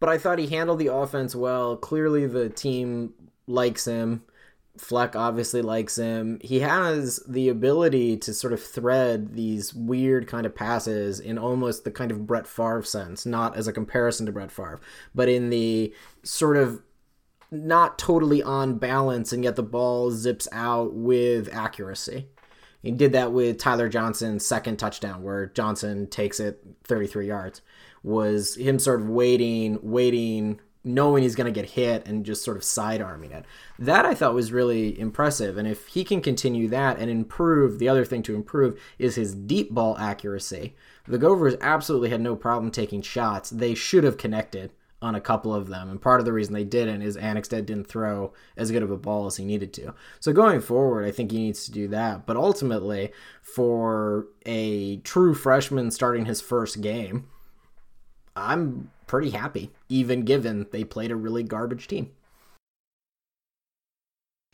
But 0.01 0.09
I 0.09 0.19
thought 0.19 0.39
he 0.39 0.49
handled 0.49 0.81
the 0.81 0.93
offense 0.93 1.35
well. 1.35 1.77
Clearly 1.77 2.27
the 2.27 2.49
team 2.49 3.15
likes 3.47 3.87
him 3.87 4.25
Fleck 4.79 5.17
obviously 5.17 5.63
likes 5.63 5.97
him. 5.97 6.39
He 6.43 6.61
has 6.61 7.23
the 7.29 7.49
ability 7.49 8.17
to 8.19 8.33
sort 8.33 8.53
of 8.53 8.63
thread 8.63 9.35
these 9.35 9.75
weird 9.75 10.27
kind 10.27 10.47
of 10.47 10.55
passes 10.55 11.21
in 11.21 11.39
almost 11.39 11.85
the 11.85 11.91
kind 11.91 12.11
of 12.11 12.27
Brett 12.27 12.47
Favre 12.47 12.83
sense, 12.83 13.27
not 13.27 13.57
as 13.57 13.67
a 13.67 13.73
comparison 13.73 14.27
to 14.27 14.33
Brett 14.33 14.53
Favre, 14.53 14.81
but 15.15 15.29
in 15.29 15.51
the 15.51 15.93
sort 16.23 16.57
of 16.57 16.83
not 17.51 17.99
totally 17.99 18.43
on 18.43 18.79
balance 18.79 19.33
and 19.33 19.43
yet 19.43 19.57
the 19.57 19.63
ball 19.63 20.11
zips 20.11 20.47
out 20.53 20.95
with 20.95 21.53
accuracy. 21.53 22.29
He 22.83 22.91
did 22.91 23.13
that 23.13 23.33
with 23.33 23.59
Tyler 23.59 23.89
Johnson's 23.89 24.47
second 24.47 24.79
touchdown 24.79 25.23
where 25.23 25.47
Johnson 25.47 26.07
takes 26.07 26.39
it 26.41 26.63
33 26.85 27.27
yards. 27.27 27.61
Was 28.03 28.55
him 28.55 28.79
sort 28.79 29.01
of 29.01 29.09
waiting, 29.09 29.79
waiting, 29.83 30.61
knowing 30.85 31.23
he's 31.23 31.35
going 31.35 31.53
to 31.53 31.61
get 31.61 31.71
hit 31.71 32.07
and 32.07 32.25
just 32.25 32.45
sort 32.45 32.57
of 32.57 32.65
side 32.65 33.03
arming 33.03 33.33
it. 33.33 33.45
That 33.79 34.07
I 34.07 34.15
thought 34.15 34.35
was 34.35 34.53
really 34.53 34.99
impressive. 34.99 35.57
And 35.57 35.67
if 35.67 35.89
he 35.89 36.05
can 36.05 36.21
continue 36.21 36.69
that 36.69 36.99
and 36.99 37.11
improve, 37.11 37.79
the 37.79 37.89
other 37.89 38.05
thing 38.05 38.23
to 38.25 38.35
improve 38.35 38.81
is 38.99 39.17
his 39.17 39.35
deep 39.35 39.73
ball 39.73 39.97
accuracy. 39.99 40.75
The 41.07 41.19
Gophers 41.19 41.57
absolutely 41.61 42.11
had 42.11 42.21
no 42.21 42.37
problem 42.37 42.71
taking 42.71 43.03
shots. 43.03 43.51
They 43.51 43.75
should 43.75 44.05
have 44.05 44.19
connected 44.19 44.71
on 45.01 45.15
a 45.15 45.21
couple 45.21 45.55
of 45.55 45.69
them. 45.69 45.91
And 45.91 46.03
part 46.03 46.21
of 46.21 46.27
the 46.27 46.33
reason 46.33 46.55
they 46.55 46.65
didn't 46.65 47.03
is 47.03 47.17
Annexstad 47.17 47.67
didn't 47.67 47.87
throw 47.87 48.33
as 48.57 48.71
good 48.71 48.83
of 48.83 48.91
a 48.91 48.97
ball 48.97 49.27
as 49.27 49.37
he 49.37 49.45
needed 49.45 49.73
to. 49.75 49.95
So 50.19 50.33
going 50.33 50.61
forward, 50.61 51.05
I 51.07 51.13
think 51.13 51.31
he 51.31 51.39
needs 51.39 51.65
to 51.67 51.73
do 51.73 51.87
that. 51.89 52.27
But 52.27 52.37
ultimately, 52.37 53.13
for 53.41 54.27
a 54.45 54.97
true 54.99 55.35
freshman 55.35 55.91
starting 55.91 56.25
his 56.25 56.41
first 56.41 56.81
game, 56.81 57.29
I'm 58.35 58.91
pretty 59.09 59.31
happy, 59.31 59.73
even 59.89 60.25
given 60.25 60.67
they 60.71 60.85
played 60.85 61.11
a 61.11 61.17
really 61.17 61.43
garbage 61.43 61.89
team. 61.89 62.13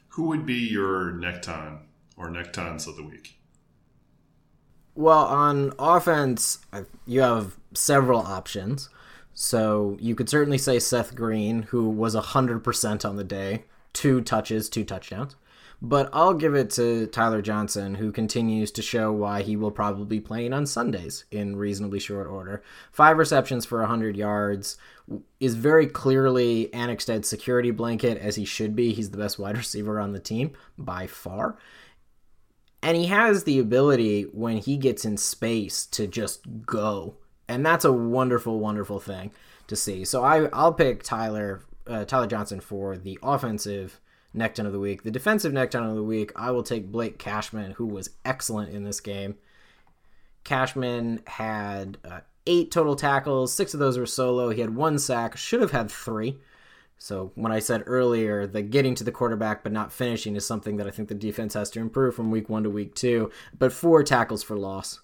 Who 0.09 0.29
would 0.29 0.47
be 0.47 0.55
your 0.55 1.13
Nekton 1.13 1.81
or 2.17 2.29
Nektons 2.31 2.87
of 2.87 2.97
the 2.97 3.05
week? 3.05 3.37
Well, 4.95 5.27
on 5.27 5.73
offense, 5.79 6.61
you 7.05 7.21
have 7.21 7.57
several 7.75 8.21
options. 8.21 8.89
So 9.35 9.97
you 10.01 10.15
could 10.15 10.29
certainly 10.29 10.59
say 10.59 10.79
Seth 10.79 11.17
Green, 11.17 11.63
who 11.65 11.91
was 11.91 12.15
100% 12.15 13.05
on 13.05 13.17
the 13.17 13.25
day, 13.25 13.65
two 13.93 14.21
touches, 14.21 14.69
two 14.69 14.85
touchdowns. 14.85 15.35
But 15.85 16.09
I'll 16.15 16.33
give 16.33 16.55
it 16.55 16.71
to 16.71 17.07
Tyler 17.09 17.43
Johnson, 17.43 17.97
who 17.97 18.11
continues 18.11 18.71
to 18.71 18.81
show 18.81 19.13
why 19.13 19.43
he 19.43 19.55
will 19.55 19.71
probably 19.71 20.07
be 20.07 20.19
playing 20.19 20.55
on 20.55 20.65
Sundays 20.65 21.27
in 21.31 21.57
reasonably 21.57 22.01
short 22.01 22.27
order. 22.27 22.63
Five 22.91 23.19
receptions 23.19 23.67
for 23.67 23.81
100 23.81 24.17
yards 24.17 24.79
is 25.41 25.57
very 25.57 25.87
clearly 25.87 26.71
Annexstad's 26.73 27.29
security 27.29 27.71
blanket, 27.71 28.17
as 28.17 28.37
he 28.37 28.47
should 28.47 28.75
be. 28.75 28.95
He's 28.95 29.11
the 29.11 29.19
best 29.19 29.39
wide 29.39 29.57
receiver 29.59 30.01
on 30.01 30.15
the 30.15 30.21
team 30.21 30.53
by 30.79 31.07
far. 31.07 31.59
And 32.83 32.97
he 32.97 33.05
has 33.09 33.45
the 33.45 33.59
ability 33.59 34.23
when 34.33 34.57
he 34.57 34.79
gets 34.79 35.05
in 35.05 35.19
space 35.19 35.85
to 35.89 36.07
just 36.07 36.65
go. 36.65 37.17
And 37.47 37.65
that's 37.65 37.85
a 37.85 37.93
wonderful, 37.93 38.59
wonderful 38.59 39.01
thing 39.01 39.33
to 39.67 39.77
see. 39.77 40.07
So 40.07 40.25
I, 40.25 40.47
I'll 40.47 40.73
pick 40.73 41.03
Tyler 41.03 41.61
uh, 41.87 42.07
Tyler 42.07 42.27
Johnson 42.27 42.61
for 42.61 42.97
the 42.97 43.19
offensive 43.23 44.01
Nekton 44.35 44.67
of 44.67 44.73
the 44.73 44.81
week. 44.81 45.03
The 45.03 45.11
defensive 45.11 45.53
Nekton 45.53 45.89
of 45.89 45.95
the 45.95 46.03
week, 46.03 46.33
I 46.37 46.51
will 46.51 46.63
take 46.63 46.91
Blake 46.91 47.19
Cashman, 47.19 47.73
who 47.73 47.87
was 47.87 48.11
excellent 48.25 48.75
in 48.75 48.85
this 48.85 49.01
game. 49.01 49.37
Cashman 50.43 51.23
had 51.27 51.99
uh, 52.05 52.21
eight 52.47 52.71
total 52.71 52.97
tackles, 52.97 53.53
six 53.53 53.75
of 53.75 53.81
those 53.81 53.99
were 53.99 54.07
solo. 54.07 54.51
He 54.51 54.61
had 54.61 54.75
one 54.75 54.99
sack, 54.99 55.37
should 55.37 55.61
have 55.61 55.71
had 55.71 55.91
three. 55.91 56.39
So 56.99 57.33
when 57.35 57.53
I 57.53 57.59
said 57.59 57.83
earlier 57.87 58.47
that 58.47 58.71
getting 58.71 58.95
to 58.97 59.05
the 59.05 59.13
quarterback 59.13 59.63
but 59.63 59.73
not 59.73 59.93
finishing 59.93 60.37
is 60.37 60.47
something 60.47 60.77
that 60.77 60.87
I 60.87 60.91
think 60.91 61.09
the 61.09 61.15
defense 61.15 61.55
has 61.55 61.71
to 61.71 61.81
improve 61.81 62.15
from 62.15 62.31
week 62.31 62.49
one 62.49 62.63
to 62.63 62.71
week 62.71 62.95
two, 62.95 63.31
but 63.59 63.73
four 63.73 64.03
tackles 64.03 64.43
for 64.43 64.57
loss. 64.57 65.01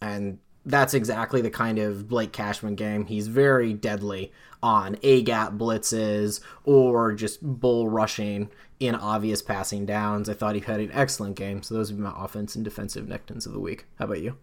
And 0.00 0.38
that's 0.66 0.94
exactly 0.94 1.40
the 1.40 1.50
kind 1.50 1.78
of 1.78 2.08
Blake 2.08 2.32
Cashman 2.32 2.74
game. 2.74 3.06
He's 3.06 3.26
very 3.26 3.72
deadly 3.72 4.32
on 4.62 4.96
A 5.02 5.22
gap 5.22 5.52
blitzes 5.52 6.40
or 6.64 7.12
just 7.12 7.42
bull 7.42 7.88
rushing 7.88 8.50
in 8.80 8.94
obvious 8.94 9.42
passing 9.42 9.84
downs. 9.84 10.28
I 10.28 10.34
thought 10.34 10.54
he 10.54 10.60
had 10.60 10.80
an 10.80 10.90
excellent 10.92 11.36
game. 11.36 11.62
So 11.62 11.74
those 11.74 11.90
would 11.90 11.98
be 11.98 12.04
my 12.04 12.14
offense 12.16 12.54
and 12.54 12.64
defensive 12.64 13.06
Nektons 13.06 13.46
of 13.46 13.52
the 13.52 13.60
week. 13.60 13.86
How 13.98 14.06
about 14.06 14.22
you? 14.22 14.38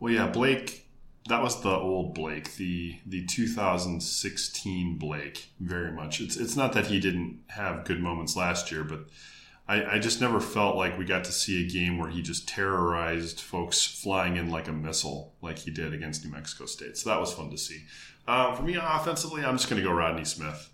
Well, 0.00 0.12
yeah, 0.12 0.26
Blake. 0.26 0.86
That 1.28 1.42
was 1.42 1.60
the 1.60 1.68
old 1.68 2.14
Blake, 2.14 2.56
the 2.56 2.98
the 3.06 3.24
2016 3.26 4.96
Blake. 4.96 5.50
Very 5.60 5.92
much. 5.92 6.20
It's 6.20 6.36
it's 6.36 6.56
not 6.56 6.72
that 6.72 6.86
he 6.86 6.98
didn't 6.98 7.40
have 7.48 7.84
good 7.84 8.00
moments 8.00 8.36
last 8.36 8.72
year, 8.72 8.82
but 8.82 9.06
I, 9.70 9.94
I 9.94 9.98
just 10.00 10.20
never 10.20 10.40
felt 10.40 10.74
like 10.74 10.98
we 10.98 11.04
got 11.04 11.22
to 11.24 11.32
see 11.32 11.64
a 11.64 11.70
game 11.70 11.96
where 11.96 12.10
he 12.10 12.22
just 12.22 12.48
terrorized 12.48 13.40
folks 13.40 13.86
flying 13.86 14.36
in 14.36 14.50
like 14.50 14.66
a 14.66 14.72
missile, 14.72 15.32
like 15.42 15.58
he 15.58 15.70
did 15.70 15.94
against 15.94 16.24
New 16.24 16.32
Mexico 16.32 16.66
State. 16.66 16.96
So 16.96 17.08
that 17.08 17.20
was 17.20 17.32
fun 17.32 17.50
to 17.50 17.56
see. 17.56 17.84
Uh, 18.26 18.52
for 18.52 18.64
me, 18.64 18.76
offensively, 18.82 19.44
I'm 19.44 19.56
just 19.56 19.70
going 19.70 19.80
to 19.80 19.88
go 19.88 19.94
Rodney 19.94 20.24
Smith. 20.24 20.72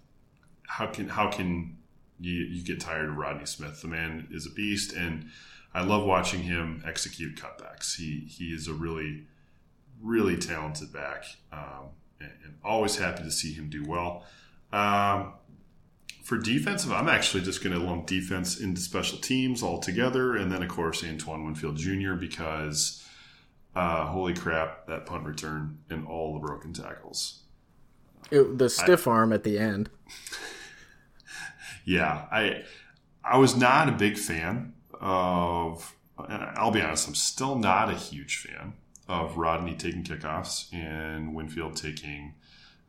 How 0.67 0.87
can 0.87 1.11
how 1.11 1.31
can 1.31 1.77
you, 2.19 2.33
you 2.33 2.65
get 2.65 2.81
tired 2.81 3.11
of 3.11 3.17
Rodney 3.19 3.45
Smith? 3.45 3.83
The 3.83 3.89
man 3.89 4.29
is 4.31 4.47
a 4.47 4.51
beast, 4.51 4.95
and 4.95 5.27
I 5.75 5.83
love 5.83 6.07
watching 6.07 6.41
him 6.41 6.83
execute 6.87 7.37
cutbacks. 7.37 7.97
He 7.97 8.21
he 8.21 8.47
is 8.47 8.67
a 8.67 8.73
really 8.73 9.27
really 10.03 10.39
talented 10.39 10.91
back, 10.91 11.25
um, 11.53 11.91
and, 12.19 12.31
and, 12.45 12.55
always 12.65 12.97
happy 12.97 13.23
to 13.25 13.31
see 13.31 13.53
him 13.53 13.69
do 13.69 13.85
well. 13.87 14.25
Um, 14.73 15.35
for 16.27 16.37
defensive, 16.37 16.91
I'm 16.91 17.09
actually 17.09 17.45
just 17.45 17.63
going 17.63 17.79
to 17.79 17.85
lump 17.85 18.09
defense 18.09 18.59
into 18.59 18.81
special 18.81 19.17
teams 19.17 19.63
altogether, 19.63 20.35
and 20.35 20.51
then 20.51 20.61
of 20.61 20.69
course 20.69 21.05
Antoine 21.05 21.45
Winfield 21.45 21.77
Jr. 21.77 22.15
because 22.15 23.07
uh, 23.77 24.07
holy 24.07 24.35
crap, 24.35 24.89
that 24.89 25.07
punt 25.07 25.25
return 25.25 25.79
and 25.89 26.05
all 26.05 26.35
the 26.35 26.41
broken 26.41 26.73
tackles. 26.73 27.45
It, 28.33 28.59
the 28.59 28.69
stiff 28.69 29.07
I, 29.07 29.13
arm 29.13 29.33
at 29.33 29.45
the 29.45 29.57
end. 29.57 29.89
yeah, 31.85 32.25
I 32.33 32.65
I 33.23 33.39
was 33.39 33.57
not 33.57 33.89
a 33.89 33.93
big 33.93 34.19
fan 34.19 34.73
of, 35.01 35.95
and 36.19 36.43
I'll 36.57 36.73
be 36.73 36.81
honest, 36.81 37.07
I'm 37.07 37.15
still 37.15 37.57
not 37.57 37.89
a 37.89 37.95
huge 37.95 38.39
fan 38.39 38.73
of 39.09 39.37
Rodney 39.37 39.77
taking 39.77 40.03
kickoffs 40.03 40.75
and 40.75 41.37
Winfield 41.37 41.77
taking 41.77 42.35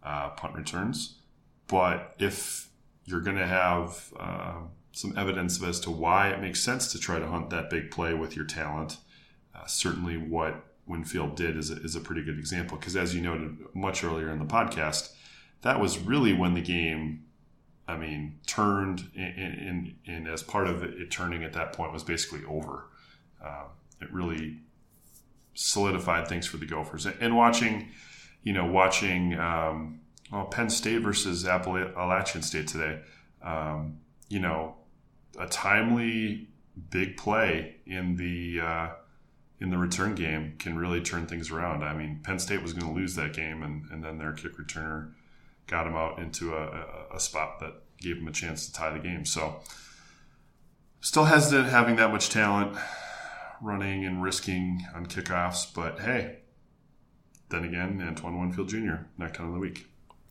uh, 0.01 0.29
punt 0.29 0.55
returns. 0.55 1.19
But 1.67 2.15
if 2.17 2.66
you're 3.07 3.21
going 3.21 3.37
to 3.37 3.47
have 3.47 4.13
uh, 4.19 4.57
some 4.91 5.17
evidence 5.17 5.63
as 5.63 5.79
to 5.79 5.89
why 5.89 6.29
it 6.29 6.41
makes 6.41 6.61
sense 6.61 6.91
to 6.91 6.99
try 6.99 7.17
to 7.17 7.25
hunt 7.25 7.49
that 7.49 7.69
big 7.69 7.89
play 7.89 8.13
with 8.13 8.35
your 8.35 8.45
talent. 8.45 8.97
Uh, 9.55 9.65
certainly, 9.65 10.17
what 10.17 10.65
Winfield 10.85 11.35
did 11.35 11.55
is 11.57 11.71
a, 11.71 11.81
is 11.81 11.95
a 11.95 12.01
pretty 12.01 12.21
good 12.21 12.37
example 12.37 12.77
because, 12.77 12.97
as 12.97 13.15
you 13.15 13.21
noted 13.21 13.57
much 13.73 14.03
earlier 14.03 14.29
in 14.29 14.39
the 14.39 14.45
podcast, 14.45 15.13
that 15.61 15.79
was 15.79 15.97
really 15.97 16.33
when 16.33 16.53
the 16.53 16.61
game, 16.61 17.23
I 17.87 17.97
mean, 17.97 18.39
turned 18.45 19.09
and, 19.15 19.95
and, 20.05 20.27
as 20.27 20.43
part 20.43 20.67
of 20.67 20.83
it, 20.83 21.09
turning 21.09 21.43
at 21.43 21.53
that 21.53 21.73
point 21.73 21.93
was 21.93 22.03
basically 22.03 22.43
over. 22.45 22.89
Uh, 23.43 23.65
it 24.01 24.11
really 24.11 24.59
solidified 25.53 26.27
things 26.27 26.45
for 26.45 26.57
the 26.57 26.65
Gophers. 26.65 27.05
And 27.05 27.37
watching, 27.37 27.89
you 28.43 28.51
know, 28.51 28.65
watching 28.65 29.39
um, 29.39 30.01
well, 30.31 30.45
Penn 30.45 30.69
State 30.69 31.01
versus 31.01 31.45
Appalachian 31.45 32.41
State 32.41 32.67
today, 32.67 32.99
um, 33.41 33.99
you 34.29 34.39
know, 34.39 34.75
a 35.39 35.47
timely 35.47 36.49
big 36.89 37.17
play 37.17 37.77
in 37.85 38.15
the 38.17 38.59
uh, 38.59 38.89
in 39.59 39.69
the 39.69 39.77
return 39.77 40.15
game 40.15 40.55
can 40.59 40.77
really 40.77 41.01
turn 41.01 41.25
things 41.25 41.49
around. 41.49 41.83
I 41.83 41.93
mean, 41.93 42.19
Penn 42.23 42.39
State 42.39 42.61
was 42.61 42.73
going 42.73 42.93
to 42.93 42.99
lose 42.99 43.15
that 43.15 43.33
game, 43.33 43.63
and, 43.63 43.89
and 43.91 44.03
then 44.03 44.17
their 44.17 44.33
kick 44.33 44.57
returner 44.57 45.13
got 45.65 45.85
them 45.85 45.95
out 45.95 46.19
into 46.19 46.55
a, 46.55 47.15
a, 47.15 47.19
spot 47.19 47.59
that 47.59 47.73
gave 47.99 48.17
them 48.17 48.27
a 48.27 48.31
chance 48.31 48.67
to 48.67 48.73
tie 48.73 48.91
the 48.91 48.99
game. 48.99 49.25
So, 49.25 49.59
still 51.01 51.25
hesitant 51.25 51.69
having 51.69 51.95
that 51.97 52.11
much 52.11 52.29
talent 52.29 52.77
running 53.61 54.05
and 54.05 54.21
risking 54.21 54.85
on 54.95 55.07
kickoffs. 55.07 55.73
But 55.73 55.99
hey, 55.99 56.37
then 57.49 57.63
again, 57.63 58.01
Antoine 58.05 58.39
Winfield 58.39 58.69
Jr., 58.69 59.07
neck 59.17 59.39
of 59.39 59.51
the 59.51 59.59
week. 59.59 59.87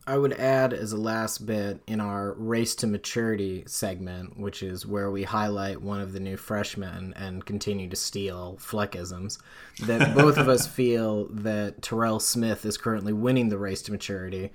I 0.08 0.18
would 0.18 0.34
add 0.34 0.72
as 0.72 0.92
a 0.92 0.96
last 0.96 1.46
bit 1.46 1.80
in 1.88 2.00
our 2.00 2.34
race 2.34 2.76
to 2.76 2.86
Mahturity 2.86 3.64
segment, 3.66 4.38
which 4.38 4.62
is 4.62 4.86
where 4.86 5.10
we 5.10 5.24
highlight 5.24 5.82
one 5.82 6.00
of 6.00 6.12
the 6.12 6.20
new 6.20 6.36
freshmen 6.36 7.12
and 7.16 7.44
continue 7.44 7.88
to 7.88 7.96
steal 7.96 8.56
Fleckisms, 8.60 9.38
that 9.80 10.14
both 10.16 10.38
of 10.38 10.48
us 10.48 10.64
feel 10.64 11.26
that 11.30 11.82
Terrell 11.82 12.20
Smith 12.20 12.64
is 12.64 12.78
currently 12.78 13.12
winning 13.12 13.48
the 13.48 13.58
race 13.58 13.82
to 13.82 13.92
Mahturity. 13.92 14.52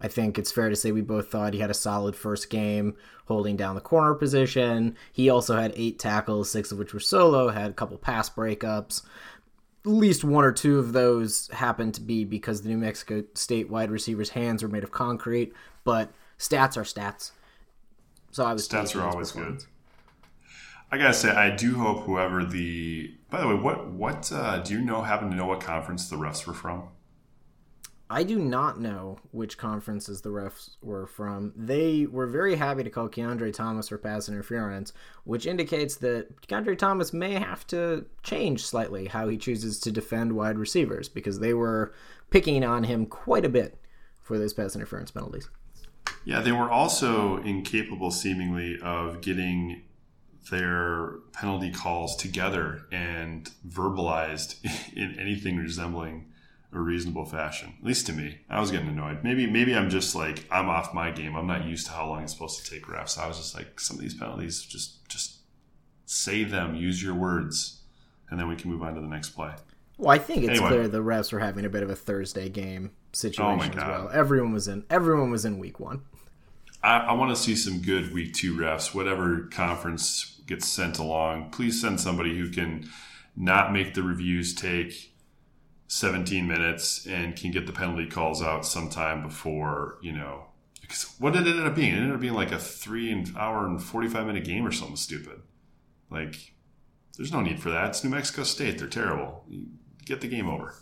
I 0.00 0.08
think 0.08 0.36
it's 0.36 0.52
fair 0.52 0.68
to 0.68 0.76
say 0.76 0.90
we 0.90 1.00
both 1.00 1.30
thought 1.30 1.54
he 1.54 1.60
had 1.60 1.70
a 1.70 1.74
solid 1.74 2.16
first 2.16 2.50
game 2.50 2.96
holding 3.26 3.56
down 3.56 3.76
the 3.76 3.80
corner 3.80 4.14
position. 4.14 4.96
He 5.12 5.30
also 5.30 5.56
had 5.56 5.72
eight 5.76 5.98
tackles, 6.00 6.50
six 6.50 6.72
of 6.72 6.78
which 6.78 6.92
were 6.92 7.00
solo, 7.00 7.48
had 7.50 7.70
a 7.70 7.74
couple 7.74 7.98
pass 7.98 8.28
breakups 8.28 9.02
least 9.88 10.24
one 10.24 10.44
or 10.44 10.52
two 10.52 10.78
of 10.78 10.92
those 10.92 11.48
happened 11.48 11.94
to 11.94 12.00
be 12.00 12.24
because 12.24 12.62
the 12.62 12.68
New 12.68 12.78
Mexico 12.78 13.24
State 13.34 13.70
wide 13.70 13.90
receivers' 13.90 14.30
hands 14.30 14.62
were 14.62 14.68
made 14.68 14.84
of 14.84 14.90
concrete, 14.90 15.52
but 15.84 16.12
stats 16.38 16.76
are 16.76 16.82
stats. 16.82 17.32
So 18.30 18.44
I 18.44 18.52
was 18.52 18.68
stats 18.68 18.94
are 18.94 19.06
always 19.06 19.32
good. 19.32 19.64
I 20.90 20.96
gotta 20.96 21.14
say, 21.14 21.30
I 21.30 21.50
do 21.50 21.76
hope 21.76 22.04
whoever 22.04 22.44
the. 22.44 23.14
By 23.30 23.40
the 23.40 23.48
way, 23.48 23.54
what 23.54 23.88
what 23.88 24.30
uh, 24.32 24.58
do 24.58 24.74
you 24.74 24.80
know? 24.80 25.02
Happen 25.02 25.30
to 25.30 25.36
know 25.36 25.46
what 25.46 25.60
conference 25.60 26.08
the 26.08 26.16
refs 26.16 26.46
were 26.46 26.54
from? 26.54 26.88
I 28.10 28.22
do 28.22 28.38
not 28.38 28.80
know 28.80 29.18
which 29.32 29.58
conferences 29.58 30.22
the 30.22 30.30
refs 30.30 30.70
were 30.80 31.06
from. 31.06 31.52
They 31.54 32.06
were 32.06 32.26
very 32.26 32.56
happy 32.56 32.82
to 32.82 32.90
call 32.90 33.08
Kiondre 33.08 33.52
Thomas 33.52 33.88
for 33.88 33.98
pass 33.98 34.28
interference, 34.28 34.94
which 35.24 35.46
indicates 35.46 35.96
that 35.96 36.40
Kiondre 36.42 36.78
Thomas 36.78 37.12
may 37.12 37.34
have 37.34 37.66
to 37.66 38.06
change 38.22 38.64
slightly 38.64 39.06
how 39.06 39.28
he 39.28 39.36
chooses 39.36 39.78
to 39.80 39.92
defend 39.92 40.32
wide 40.32 40.58
receivers 40.58 41.08
because 41.08 41.40
they 41.40 41.52
were 41.52 41.92
picking 42.30 42.64
on 42.64 42.84
him 42.84 43.04
quite 43.04 43.44
a 43.44 43.50
bit 43.50 43.78
for 44.22 44.38
those 44.38 44.54
pass 44.54 44.74
interference 44.74 45.10
penalties. 45.10 45.50
Yeah, 46.24 46.40
they 46.40 46.52
were 46.52 46.70
also 46.70 47.38
incapable, 47.42 48.10
seemingly, 48.10 48.78
of 48.80 49.20
getting 49.20 49.82
their 50.50 51.18
penalty 51.32 51.70
calls 51.70 52.16
together 52.16 52.86
and 52.90 53.50
verbalized 53.66 54.64
in 54.96 55.18
anything 55.18 55.58
resembling 55.58 56.27
a 56.72 56.78
reasonable 56.78 57.24
fashion. 57.24 57.74
At 57.78 57.86
least 57.86 58.06
to 58.06 58.12
me, 58.12 58.40
I 58.50 58.60
was 58.60 58.70
getting 58.70 58.88
annoyed. 58.88 59.24
Maybe 59.24 59.46
maybe 59.46 59.74
I'm 59.74 59.90
just 59.90 60.14
like 60.14 60.44
I'm 60.50 60.68
off 60.68 60.92
my 60.92 61.10
game. 61.10 61.34
I'm 61.36 61.46
not 61.46 61.64
used 61.64 61.86
to 61.86 61.92
how 61.92 62.08
long 62.08 62.22
it's 62.22 62.32
supposed 62.32 62.64
to 62.64 62.70
take 62.70 62.84
refs. 62.86 63.18
I 63.18 63.26
was 63.26 63.38
just 63.38 63.54
like 63.54 63.80
some 63.80 63.96
of 63.96 64.02
these 64.02 64.14
penalties, 64.14 64.62
just 64.62 65.08
just 65.08 65.38
say 66.04 66.44
them, 66.44 66.74
use 66.74 67.02
your 67.02 67.14
words, 67.14 67.80
and 68.30 68.38
then 68.38 68.48
we 68.48 68.56
can 68.56 68.70
move 68.70 68.82
on 68.82 68.94
to 68.94 69.00
the 69.00 69.06
next 69.06 69.30
play. 69.30 69.52
Well, 69.96 70.10
I 70.10 70.18
think 70.18 70.44
it's 70.44 70.50
anyway. 70.50 70.68
clear 70.68 70.88
the 70.88 71.02
refs 71.02 71.32
were 71.32 71.40
having 71.40 71.64
a 71.64 71.68
bit 71.68 71.82
of 71.82 71.90
a 71.90 71.96
Thursday 71.96 72.48
game 72.48 72.92
situation 73.12 73.78
oh 73.78 73.82
as 73.82 73.88
well. 73.88 74.10
Everyone 74.12 74.52
was 74.52 74.68
in. 74.68 74.84
Everyone 74.90 75.30
was 75.30 75.44
in 75.44 75.58
week 75.58 75.80
one. 75.80 76.02
I, 76.82 76.98
I 76.98 77.12
want 77.14 77.34
to 77.34 77.42
see 77.42 77.56
some 77.56 77.80
good 77.80 78.12
week 78.12 78.34
two 78.34 78.56
refs. 78.56 78.94
Whatever 78.94 79.48
conference 79.50 80.40
gets 80.46 80.68
sent 80.68 80.98
along, 80.98 81.50
please 81.50 81.80
send 81.80 82.00
somebody 82.00 82.38
who 82.38 82.50
can 82.50 82.88
not 83.36 83.72
make 83.72 83.94
the 83.94 84.02
reviews 84.02 84.54
take 84.54 85.12
17 85.88 86.46
minutes 86.46 87.06
and 87.06 87.34
can 87.34 87.50
get 87.50 87.66
the 87.66 87.72
penalty 87.72 88.06
calls 88.06 88.42
out 88.42 88.64
sometime 88.64 89.22
before, 89.22 89.98
you 90.02 90.12
know, 90.12 90.44
because 90.80 91.14
what 91.18 91.32
did 91.32 91.46
it 91.46 91.56
end 91.56 91.66
up 91.66 91.74
being? 91.74 91.92
It 91.94 91.98
ended 91.98 92.14
up 92.14 92.20
being 92.20 92.34
like 92.34 92.52
a 92.52 92.58
three 92.58 93.10
and 93.10 93.30
hour 93.36 93.66
and 93.66 93.82
45 93.82 94.26
minute 94.26 94.44
game 94.44 94.66
or 94.66 94.72
something 94.72 94.96
stupid. 94.96 95.40
Like, 96.10 96.52
there's 97.16 97.32
no 97.32 97.40
need 97.40 97.60
for 97.60 97.70
that. 97.70 97.88
It's 97.88 98.04
New 98.04 98.10
Mexico 98.10 98.42
State. 98.42 98.78
They're 98.78 98.86
terrible. 98.86 99.44
Get 100.04 100.20
the 100.20 100.28
game 100.28 100.48
over. 100.48 100.74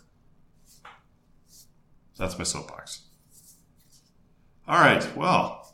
That's 2.16 2.38
my 2.38 2.44
soapbox. 2.44 3.02
All 4.68 4.78
right. 4.78 5.16
Well, 5.16 5.65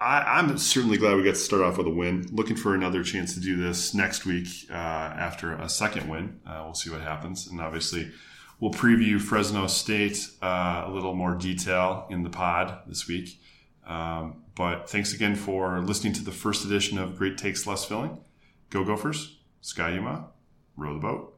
I, 0.00 0.38
am 0.38 0.56
certainly 0.56 0.96
glad 0.96 1.16
we 1.16 1.22
got 1.22 1.34
to 1.34 1.40
start 1.40 1.62
off 1.62 1.76
with 1.76 1.86
a 1.86 1.90
win. 1.90 2.26
Looking 2.32 2.56
for 2.56 2.74
another 2.74 3.04
chance 3.04 3.34
to 3.34 3.40
do 3.40 3.56
this 3.56 3.92
next 3.92 4.24
week 4.24 4.48
uh, 4.70 4.74
after 4.74 5.52
a 5.52 5.68
second 5.68 6.08
win. 6.08 6.40
Uh, 6.46 6.62
we'll 6.64 6.74
see 6.74 6.90
what 6.90 7.02
happens. 7.02 7.46
And 7.46 7.60
obviously, 7.60 8.10
we'll 8.60 8.72
preview 8.72 9.20
Fresno 9.20 9.66
State 9.66 10.26
uh, 10.40 10.84
a 10.86 10.90
little 10.90 11.14
more 11.14 11.34
detail 11.34 12.06
in 12.08 12.22
the 12.22 12.30
pod 12.30 12.78
this 12.86 13.06
week. 13.06 13.40
Um, 13.86 14.44
but 14.54 14.88
thanks 14.88 15.12
again 15.12 15.36
for 15.36 15.80
listening 15.80 16.14
to 16.14 16.24
the 16.24 16.32
first 16.32 16.64
edition 16.64 16.96
of 16.96 17.18
Great 17.18 17.36
Takes 17.36 17.66
Less 17.66 17.84
Filling. 17.84 18.20
Go 18.70 18.84
Gophers, 18.84 19.38
Ski-U-Mah, 19.60 20.24
row 20.76 21.30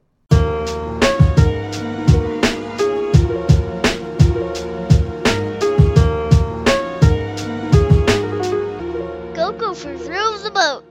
boat. 10.52 10.84